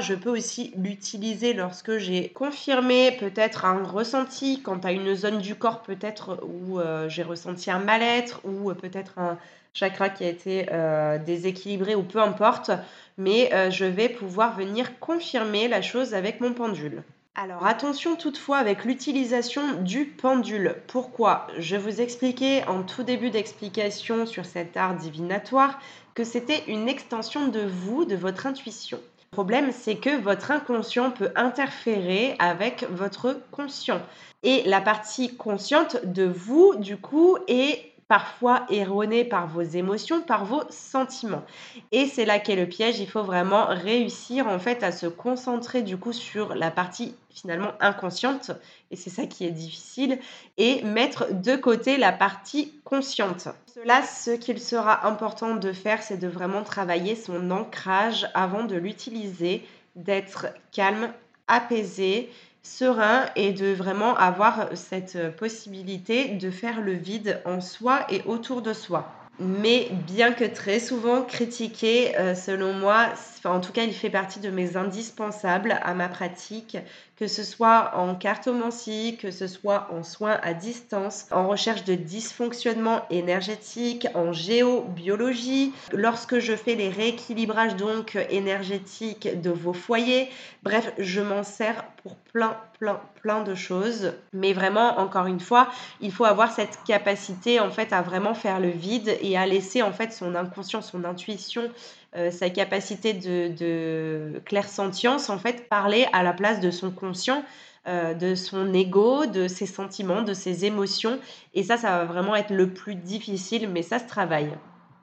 Je 0.00 0.14
peux 0.14 0.30
aussi 0.30 0.72
l'utiliser 0.76 1.52
lorsque 1.52 1.98
j'ai 1.98 2.30
confirmé 2.30 3.12
peut-être 3.20 3.66
un 3.66 3.84
ressenti 3.84 4.62
quant 4.62 4.78
à 4.78 4.92
une 4.92 5.14
zone 5.14 5.38
du 5.38 5.54
corps 5.54 5.82
peut-être 5.82 6.40
où 6.42 6.80
euh, 6.80 7.08
j'ai 7.10 7.22
ressenti 7.22 7.70
un 7.70 7.80
mal-être 7.80 8.40
ou 8.44 8.72
peut-être 8.72 9.18
un 9.18 9.38
chakra 9.74 10.08
qui 10.08 10.24
a 10.24 10.28
été 10.28 10.66
euh, 10.72 11.18
déséquilibré 11.18 11.94
ou 11.94 12.02
peu 12.02 12.20
importe, 12.20 12.70
mais 13.18 13.52
euh, 13.52 13.70
je 13.70 13.84
vais 13.84 14.08
pouvoir 14.08 14.56
venir 14.56 14.98
confirmer 15.00 15.68
la 15.68 15.82
chose 15.82 16.14
avec 16.14 16.40
mon 16.40 16.54
pendule. 16.54 17.02
Alors 17.34 17.64
attention 17.64 18.14
toutefois 18.14 18.58
avec 18.58 18.84
l'utilisation 18.84 19.80
du 19.80 20.04
pendule. 20.04 20.76
Pourquoi? 20.86 21.46
Je 21.58 21.76
vous 21.76 22.02
expliquais 22.02 22.62
en 22.66 22.82
tout 22.82 23.04
début 23.04 23.30
d'explication 23.30 24.26
sur 24.26 24.44
cet 24.44 24.76
art 24.76 24.94
divinatoire 24.96 25.80
que 26.14 26.24
c'était 26.24 26.62
une 26.68 26.90
extension 26.90 27.48
de 27.48 27.60
vous, 27.60 28.04
de 28.04 28.16
votre 28.16 28.46
intuition. 28.46 29.00
Le 29.30 29.36
problème, 29.36 29.72
c'est 29.72 29.96
que 29.96 30.14
votre 30.20 30.50
inconscient 30.50 31.10
peut 31.10 31.30
interférer 31.34 32.36
avec 32.38 32.84
votre 32.90 33.40
conscient. 33.50 34.02
Et 34.42 34.62
la 34.64 34.82
partie 34.82 35.34
consciente 35.34 36.04
de 36.04 36.24
vous, 36.24 36.74
du 36.74 36.98
coup, 36.98 37.38
est 37.48 37.91
parfois 38.12 38.66
erroné 38.68 39.24
par 39.24 39.46
vos 39.46 39.62
émotions, 39.62 40.20
par 40.20 40.44
vos 40.44 40.64
sentiments. 40.68 41.44
Et 41.92 42.04
c'est 42.04 42.26
là 42.26 42.38
qu'est 42.38 42.56
le 42.56 42.66
piège, 42.66 43.00
il 43.00 43.08
faut 43.08 43.22
vraiment 43.22 43.64
réussir 43.68 44.48
en 44.48 44.58
fait 44.58 44.82
à 44.82 44.92
se 44.92 45.06
concentrer 45.06 45.80
du 45.80 45.96
coup 45.96 46.12
sur 46.12 46.54
la 46.54 46.70
partie 46.70 47.14
finalement 47.30 47.72
inconsciente, 47.80 48.50
et 48.90 48.96
c'est 48.96 49.08
ça 49.08 49.24
qui 49.24 49.46
est 49.46 49.50
difficile, 49.50 50.18
et 50.58 50.82
mettre 50.82 51.32
de 51.32 51.56
côté 51.56 51.96
la 51.96 52.12
partie 52.12 52.74
consciente. 52.84 53.48
Cela, 53.74 54.02
ce 54.02 54.32
qu'il 54.32 54.60
sera 54.60 55.06
important 55.06 55.56
de 55.56 55.72
faire, 55.72 56.02
c'est 56.02 56.18
de 56.18 56.28
vraiment 56.28 56.64
travailler 56.64 57.16
son 57.16 57.50
ancrage 57.50 58.28
avant 58.34 58.64
de 58.64 58.76
l'utiliser, 58.76 59.66
d'être 59.96 60.48
calme, 60.70 61.14
apaisé, 61.48 62.28
serein 62.62 63.26
et 63.36 63.52
de 63.52 63.72
vraiment 63.72 64.16
avoir 64.16 64.68
cette 64.74 65.36
possibilité 65.36 66.28
de 66.28 66.50
faire 66.50 66.80
le 66.80 66.92
vide 66.92 67.40
en 67.44 67.60
soi 67.60 68.06
et 68.10 68.22
autour 68.26 68.62
de 68.62 68.72
soi. 68.72 69.12
Mais 69.38 69.88
bien 70.06 70.32
que 70.32 70.44
très 70.44 70.78
souvent 70.78 71.22
critiqué, 71.22 72.16
euh, 72.18 72.34
selon 72.34 72.74
moi, 72.74 73.08
en 73.44 73.60
tout 73.60 73.72
cas, 73.72 73.82
il 73.84 73.94
fait 73.94 74.10
partie 74.10 74.40
de 74.40 74.50
mes 74.50 74.76
indispensables 74.76 75.78
à 75.82 75.94
ma 75.94 76.08
pratique, 76.08 76.76
que 77.22 77.28
ce 77.28 77.44
soit 77.44 77.92
en 77.94 78.16
cartomancie, 78.16 79.16
que 79.16 79.30
ce 79.30 79.46
soit 79.46 79.86
en 79.92 80.02
soins 80.02 80.40
à 80.42 80.54
distance, 80.54 81.26
en 81.30 81.46
recherche 81.46 81.84
de 81.84 81.94
dysfonctionnement 81.94 83.02
énergétique, 83.10 84.08
en 84.16 84.32
géobiologie, 84.32 85.72
lorsque 85.92 86.40
je 86.40 86.56
fais 86.56 86.74
les 86.74 86.88
rééquilibrages 86.88 87.76
donc 87.76 88.18
énergétiques 88.28 89.40
de 89.40 89.50
vos 89.50 89.72
foyers. 89.72 90.30
Bref, 90.64 90.92
je 90.98 91.20
m'en 91.20 91.44
sers 91.44 91.84
pour 92.02 92.16
plein, 92.16 92.56
plein, 92.80 93.00
plein 93.22 93.44
de 93.44 93.54
choses. 93.54 94.14
Mais 94.32 94.52
vraiment, 94.52 94.98
encore 94.98 95.26
une 95.26 95.38
fois, 95.38 95.68
il 96.00 96.10
faut 96.10 96.24
avoir 96.24 96.50
cette 96.50 96.80
capacité 96.84 97.60
en 97.60 97.70
fait 97.70 97.92
à 97.92 98.02
vraiment 98.02 98.34
faire 98.34 98.58
le 98.58 98.70
vide 98.70 99.16
et 99.20 99.38
à 99.38 99.46
laisser 99.46 99.80
en 99.82 99.92
fait 99.92 100.12
son 100.12 100.34
inconscient, 100.34 100.82
son 100.82 101.04
intuition 101.04 101.70
euh, 102.14 102.30
sa 102.30 102.50
capacité 102.50 103.14
de, 103.14 103.48
de 103.48 104.40
clairsentience, 104.44 105.30
en 105.30 105.38
fait, 105.38 105.68
parler 105.68 106.06
à 106.12 106.22
la 106.22 106.32
place 106.32 106.60
de 106.60 106.70
son 106.70 106.90
conscient, 106.90 107.42
euh, 107.88 108.14
de 108.14 108.34
son 108.34 108.72
ego, 108.74 109.26
de 109.26 109.48
ses 109.48 109.66
sentiments, 109.66 110.22
de 110.22 110.34
ses 110.34 110.64
émotions. 110.64 111.18
Et 111.54 111.62
ça, 111.62 111.76
ça 111.76 111.98
va 111.98 112.04
vraiment 112.04 112.36
être 112.36 112.52
le 112.52 112.72
plus 112.72 112.94
difficile, 112.94 113.68
mais 113.68 113.82
ça 113.82 113.98
se 113.98 114.06
travaille. 114.06 114.50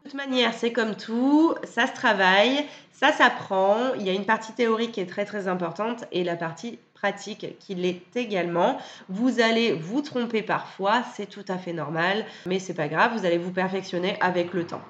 De 0.05 0.09
toute 0.09 0.13
manière, 0.13 0.53
c'est 0.53 0.71
comme 0.71 0.95
tout, 0.95 1.55
ça 1.63 1.87
se 1.87 1.93
travaille, 1.93 2.65
ça 2.99 3.13
s'apprend. 3.13 3.93
Il 3.97 4.05
y 4.05 4.09
a 4.09 4.13
une 4.13 4.25
partie 4.25 4.51
théorique 4.51 4.91
qui 4.91 4.99
est 4.99 5.05
très 5.05 5.23
très 5.23 5.47
importante 5.47 6.03
et 6.11 6.25
la 6.25 6.35
partie 6.35 6.79
pratique 6.93 7.57
qui 7.59 7.73
l'est 7.73 8.01
également. 8.15 8.77
Vous 9.07 9.39
allez 9.39 9.71
vous 9.71 10.01
tromper 10.01 10.41
parfois, 10.41 11.03
c'est 11.15 11.27
tout 11.27 11.45
à 11.47 11.57
fait 11.57 11.71
normal, 11.71 12.25
mais 12.45 12.59
c'est 12.59 12.73
pas 12.73 12.89
grave, 12.89 13.13
vous 13.17 13.25
allez 13.25 13.37
vous 13.37 13.51
perfectionner 13.51 14.17
avec 14.19 14.53
le 14.53 14.67
temps 14.67 14.81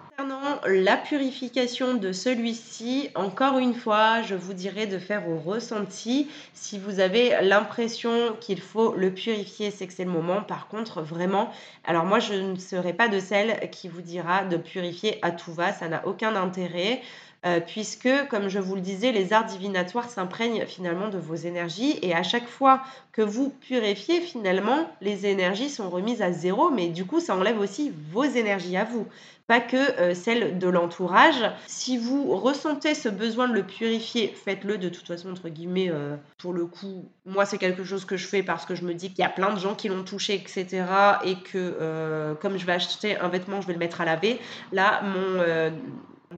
la 0.68 0.98
purification 0.98 1.94
de 1.94 2.12
celui-ci, 2.12 3.10
encore 3.16 3.58
une 3.58 3.74
fois, 3.74 4.22
je 4.22 4.36
vous 4.36 4.54
dirais 4.54 4.88
de 4.88 5.00
faire 5.00 5.28
au 5.30 5.38
ressenti. 5.38 6.28
Si 6.54 6.78
vous 6.78 7.00
avez 7.00 7.36
l'impression 7.42 8.36
qu'il 8.40 8.60
faut 8.60 8.94
le 8.96 9.14
purifier, 9.14 9.72
c'est 9.72 9.88
que 9.88 9.94
c'est 9.94 10.06
le 10.06 10.12
moment. 10.12 10.42
Par 10.42 10.68
contre, 10.68 11.02
vraiment, 11.02 11.52
alors 11.86 12.06
moi, 12.06 12.20
je 12.20 12.34
ne 12.34 12.58
serai 12.58 12.94
pas 12.94 13.08
de 13.08 13.20
celle 13.20 13.70
qui 13.70 13.88
vous 13.88 14.02
dira 14.02 14.44
de 14.44 14.58
purifier 14.58 15.20
à 15.22 15.32
tout 15.32 15.54
va, 15.54 15.72
ça 15.72 15.88
n'a 15.88 16.06
aucun 16.06 16.36
intérêt. 16.36 17.02
Euh, 17.46 17.62
puisque, 17.62 18.10
comme 18.30 18.50
je 18.50 18.60
vous 18.60 18.76
le 18.76 18.82
disais, 18.82 19.14
les 19.14 19.32
arts 19.32 19.46
divinatoires 19.46 20.10
s'imprègnent 20.10 20.66
finalement 20.66 21.08
de 21.08 21.18
vos 21.18 21.36
énergies 21.36 21.98
et 22.02 22.14
à 22.14 22.22
chaque 22.22 22.50
fois 22.50 22.82
que 23.14 23.22
vous 23.22 23.50
purifiez, 23.50 24.20
finalement, 24.20 24.92
les 25.00 25.26
énergies 25.26 25.70
sont 25.70 25.90
remises 25.90 26.22
à 26.22 26.34
zéro, 26.34 26.70
mais 26.70 26.90
du 26.90 27.06
coup, 27.06 27.22
ça 27.22 27.36
enlève 27.38 27.58
aussi 27.58 27.94
vos 28.12 28.26
énergies 28.26 28.76
à 28.76 28.84
vous 28.84 29.08
pas 29.48 29.62
que 29.62 29.78
euh, 29.78 30.14
celle 30.14 30.60
de 30.60 30.68
l'entourage. 30.68 31.44
Si 31.66 31.98
vous 31.98 32.36
ressentez 32.36 32.94
ce 32.94 33.10
besoin 33.10 33.48
de 33.48 33.54
le 33.54 33.64
purifier, 33.64 34.28
faites-le 34.28 34.78
de 34.78 34.90
toute 34.90 35.08
façon, 35.08 35.32
entre 35.32 35.50
guillemets, 35.50 35.90
euh, 35.90 36.18
pour 36.38 36.54
le 36.54 36.68
coup. 36.68 37.10
Moi, 37.26 37.48
c'est 37.48 37.58
quelque 37.58 37.84
chose 37.84 38.06
que 38.06 38.16
je 38.16 38.28
fais 38.28 38.44
parce 38.44 38.68
que 38.68 38.76
je 38.76 38.84
me 38.84 38.94
dis 38.94 39.10
qu'il 39.10 39.20
y 39.20 39.26
a 39.26 39.30
plein 39.30 39.52
de 39.52 39.60
gens 39.60 39.74
qui 39.74 39.88
l'ont 39.88 40.04
touché, 40.04 40.36
etc. 40.36 40.86
Et 41.26 41.36
que 41.38 42.36
comme 42.42 42.60
je 42.60 42.66
vais 42.68 42.74
acheter 42.74 43.18
un 43.18 43.28
vêtement, 43.28 43.60
je 43.60 43.66
vais 43.66 43.74
le 43.74 43.80
mettre 43.80 44.02
à 44.02 44.06
laver. 44.06 44.40
Là, 44.72 45.02
mon 45.02 45.42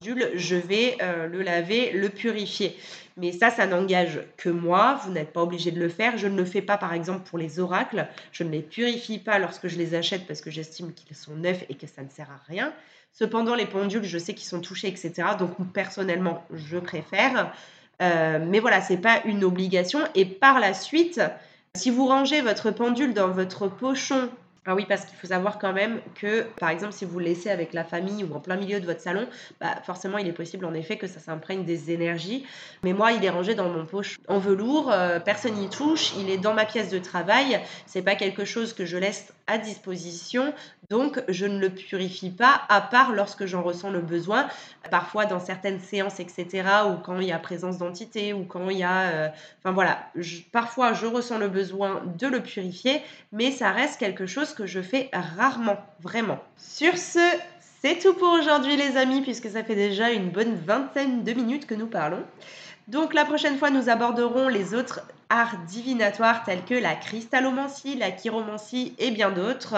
je 0.02 0.56
vais 0.56 0.98
le 1.30 1.42
laver, 1.42 1.92
le 1.92 2.10
purifier. 2.10 2.78
Mais 3.18 3.32
ça, 3.32 3.50
ça 3.50 3.68
n'engage 3.68 4.22
que 4.38 4.50
moi. 4.50 5.00
Vous 5.04 5.12
n'êtes 5.12 5.34
pas 5.34 5.42
obligé 5.42 5.72
de 5.72 5.80
le 5.80 5.90
faire. 5.90 6.18
Je 6.18 6.28
ne 6.28 6.38
le 6.38 6.46
fais 6.46 6.62
pas, 6.62 6.78
par 6.78 6.94
exemple, 6.94 7.28
pour 7.30 7.38
les 7.38 7.60
oracles. 7.60 8.08
Je 8.32 8.44
ne 8.44 8.50
les 8.50 8.62
purifie 8.62 9.20
pas 9.20 9.38
lorsque 9.38 9.68
je 9.68 9.78
les 9.78 9.96
achète 9.96 10.26
parce 10.28 10.42
que 10.42 10.50
j'estime 10.50 10.94
qu'ils 10.94 11.16
sont 11.16 11.36
neufs 11.36 11.64
et 11.70 11.76
que 11.76 11.88
ça 11.88 12.02
ne 12.02 12.10
sert 12.10 12.30
à 12.30 12.40
rien. 12.48 12.74
Cependant, 13.14 13.56
les 13.56 13.66
pendules, 13.66 14.06
je 14.06 14.18
sais 14.18 14.34
qu'ils 14.34 14.48
sont 14.48 14.62
touchés, 14.62 14.88
etc. 14.88 15.12
Donc, 15.38 15.52
personnellement, 15.74 16.46
je 16.54 16.78
préfère. 16.78 17.54
Euh, 18.02 18.40
mais 18.48 18.60
voilà, 18.60 18.82
c'est 18.82 18.98
pas 18.98 19.22
une 19.26 19.44
obligation. 19.44 20.00
Et 20.16 20.26
par 20.26 20.60
la 20.60 20.74
suite, 20.74 21.22
si 21.76 21.90
vous 21.90 22.08
rangez 22.08 22.42
votre 22.42 22.72
pendule 22.72 23.14
dans 23.14 23.30
votre 23.30 23.68
pochon 23.68 24.30
ah 24.68 24.76
oui, 24.76 24.86
parce 24.88 25.06
qu'il 25.06 25.18
faut 25.18 25.28
savoir 25.28 25.58
quand 25.58 25.74
même 25.74 26.02
que, 26.14 26.44
par 26.60 26.70
exemple, 26.70 26.94
si 26.94 27.04
vous 27.04 27.18
le 27.18 27.26
laissez 27.26 27.50
avec 27.50 27.74
la 27.74 27.84
famille 27.84 28.24
ou 28.24 28.36
en 28.36 28.40
plein 28.40 28.58
milieu 28.58 28.80
de 28.80 28.86
votre 28.86 29.02
salon, 29.02 29.28
bah 29.60 29.82
forcément, 29.84 30.20
il 30.20 30.28
est 30.28 30.34
possible 30.34 30.66
en 30.66 30.74
effet 30.76 30.98
que 30.98 31.08
ça 31.08 31.20
s'imprègne 31.20 31.66
des 31.66 31.90
énergies. 31.90 32.46
Mais 32.84 32.94
moi, 32.94 33.12
il 33.12 33.26
est 33.26 33.32
rangé 33.32 33.56
dans 33.56 33.70
mon 33.70 33.88
poche 33.88 34.20
en 34.28 34.38
velours, 34.38 34.92
euh, 34.92 35.20
personne 35.20 35.56
n'y 35.56 35.68
touche, 35.68 36.14
il 36.20 36.30
est 36.30 36.38
dans 36.38 36.54
ma 36.54 36.66
pièce 36.66 36.92
de 36.92 37.00
travail. 37.00 37.60
C'est 37.88 38.04
pas 38.04 38.14
quelque 38.14 38.46
chose 38.46 38.74
que 38.74 38.86
je 38.86 38.98
laisse 38.98 39.34
disposition, 39.58 40.54
donc 40.90 41.24
je 41.28 41.46
ne 41.46 41.60
le 41.60 41.70
purifie 41.70 42.30
pas, 42.30 42.62
à 42.70 42.82
part 42.82 43.14
lorsque 43.14 43.46
j'en 43.46 43.62
ressens 43.64 43.92
le 43.92 44.02
besoin. 44.02 44.48
Parfois, 44.90 45.26
dans 45.26 45.40
certaines 45.40 45.80
séances, 45.80 46.20
etc., 46.20 46.64
ou 46.90 47.02
quand 47.02 47.20
il 47.20 47.28
y 47.28 47.32
a 47.32 47.40
présence 47.40 47.78
d'entité, 47.78 48.34
ou 48.34 48.44
quand 48.44 48.70
il 48.70 48.78
y 48.78 48.84
a, 48.84 49.10
euh, 49.10 49.30
enfin 49.60 49.74
voilà, 49.74 50.00
parfois 50.52 50.94
je 50.94 51.06
ressens 51.06 51.38
le 51.38 51.48
besoin 51.48 52.02
de 52.20 52.28
le 52.28 52.42
purifier, 52.42 53.02
mais 53.32 53.52
ça 53.52 53.72
reste 53.72 54.00
quelque 54.00 54.26
chose 54.26 54.54
que 54.54 54.66
je 54.66 54.82
fais 54.82 55.10
rarement, 55.14 55.78
vraiment. 56.02 56.40
Sur 56.58 56.98
ce, 56.98 57.20
c'est 57.82 58.00
tout 58.00 58.14
pour 58.14 58.32
aujourd'hui 58.34 58.78
les 58.78 58.98
amis, 58.98 59.22
puisque 59.22 59.50
ça 59.50 59.64
fait 59.64 59.76
déjà 59.76 60.12
une 60.12 60.30
bonne 60.30 60.56
vingtaine 60.56 61.24
de 61.24 61.34
minutes 61.34 61.66
que 61.66 61.76
nous 61.76 61.88
parlons. 61.88 62.24
Donc 62.88 63.14
la 63.14 63.26
prochaine 63.26 63.58
fois, 63.58 63.70
nous 63.70 63.90
aborderons 63.90 64.50
les 64.50 64.74
autres 64.74 65.02
arts 65.32 65.58
divinatoires 65.66 66.44
tels 66.44 66.64
que 66.66 66.76
la 66.76 66.96
cristallomancie, 66.96 67.96
la 67.96 68.12
chiromancie 68.12 68.94
et 69.00 69.12
bien 69.12 69.32
d'autres. 69.32 69.76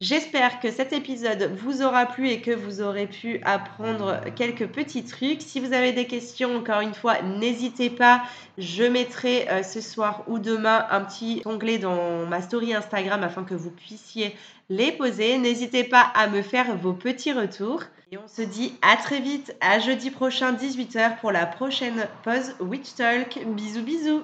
J'espère 0.00 0.60
que 0.60 0.70
cet 0.70 0.92
épisode 0.92 1.56
vous 1.56 1.82
aura 1.82 2.04
plu 2.04 2.28
et 2.28 2.42
que 2.42 2.50
vous 2.50 2.82
aurez 2.82 3.06
pu 3.06 3.40
apprendre 3.44 4.20
quelques 4.34 4.66
petits 4.66 5.04
trucs. 5.04 5.40
Si 5.40 5.58
vous 5.58 5.72
avez 5.72 5.92
des 5.92 6.06
questions, 6.06 6.56
encore 6.56 6.80
une 6.80 6.92
fois, 6.92 7.22
n'hésitez 7.22 7.88
pas. 7.88 8.22
Je 8.58 8.84
mettrai 8.84 9.48
euh, 9.48 9.62
ce 9.62 9.80
soir 9.80 10.24
ou 10.26 10.38
demain 10.38 10.86
un 10.90 11.00
petit 11.00 11.40
onglet 11.46 11.78
dans 11.78 12.26
ma 12.26 12.42
story 12.42 12.74
Instagram 12.74 13.22
afin 13.22 13.44
que 13.44 13.54
vous 13.54 13.70
puissiez 13.70 14.36
les 14.68 14.92
poser. 14.92 15.38
N'hésitez 15.38 15.84
pas 15.84 16.12
à 16.14 16.26
me 16.26 16.42
faire 16.42 16.76
vos 16.76 16.92
petits 16.92 17.32
retours. 17.32 17.84
Et 18.12 18.18
on 18.18 18.28
se 18.28 18.42
dit 18.42 18.74
à 18.82 18.96
très 18.96 19.20
vite, 19.20 19.56
à 19.62 19.78
jeudi 19.78 20.10
prochain 20.10 20.52
18h 20.52 21.20
pour 21.20 21.32
la 21.32 21.46
prochaine 21.46 22.06
pause 22.22 22.54
Witch 22.60 22.94
Talk. 22.96 23.38
Bisous 23.46 23.82
bisous 23.82 24.22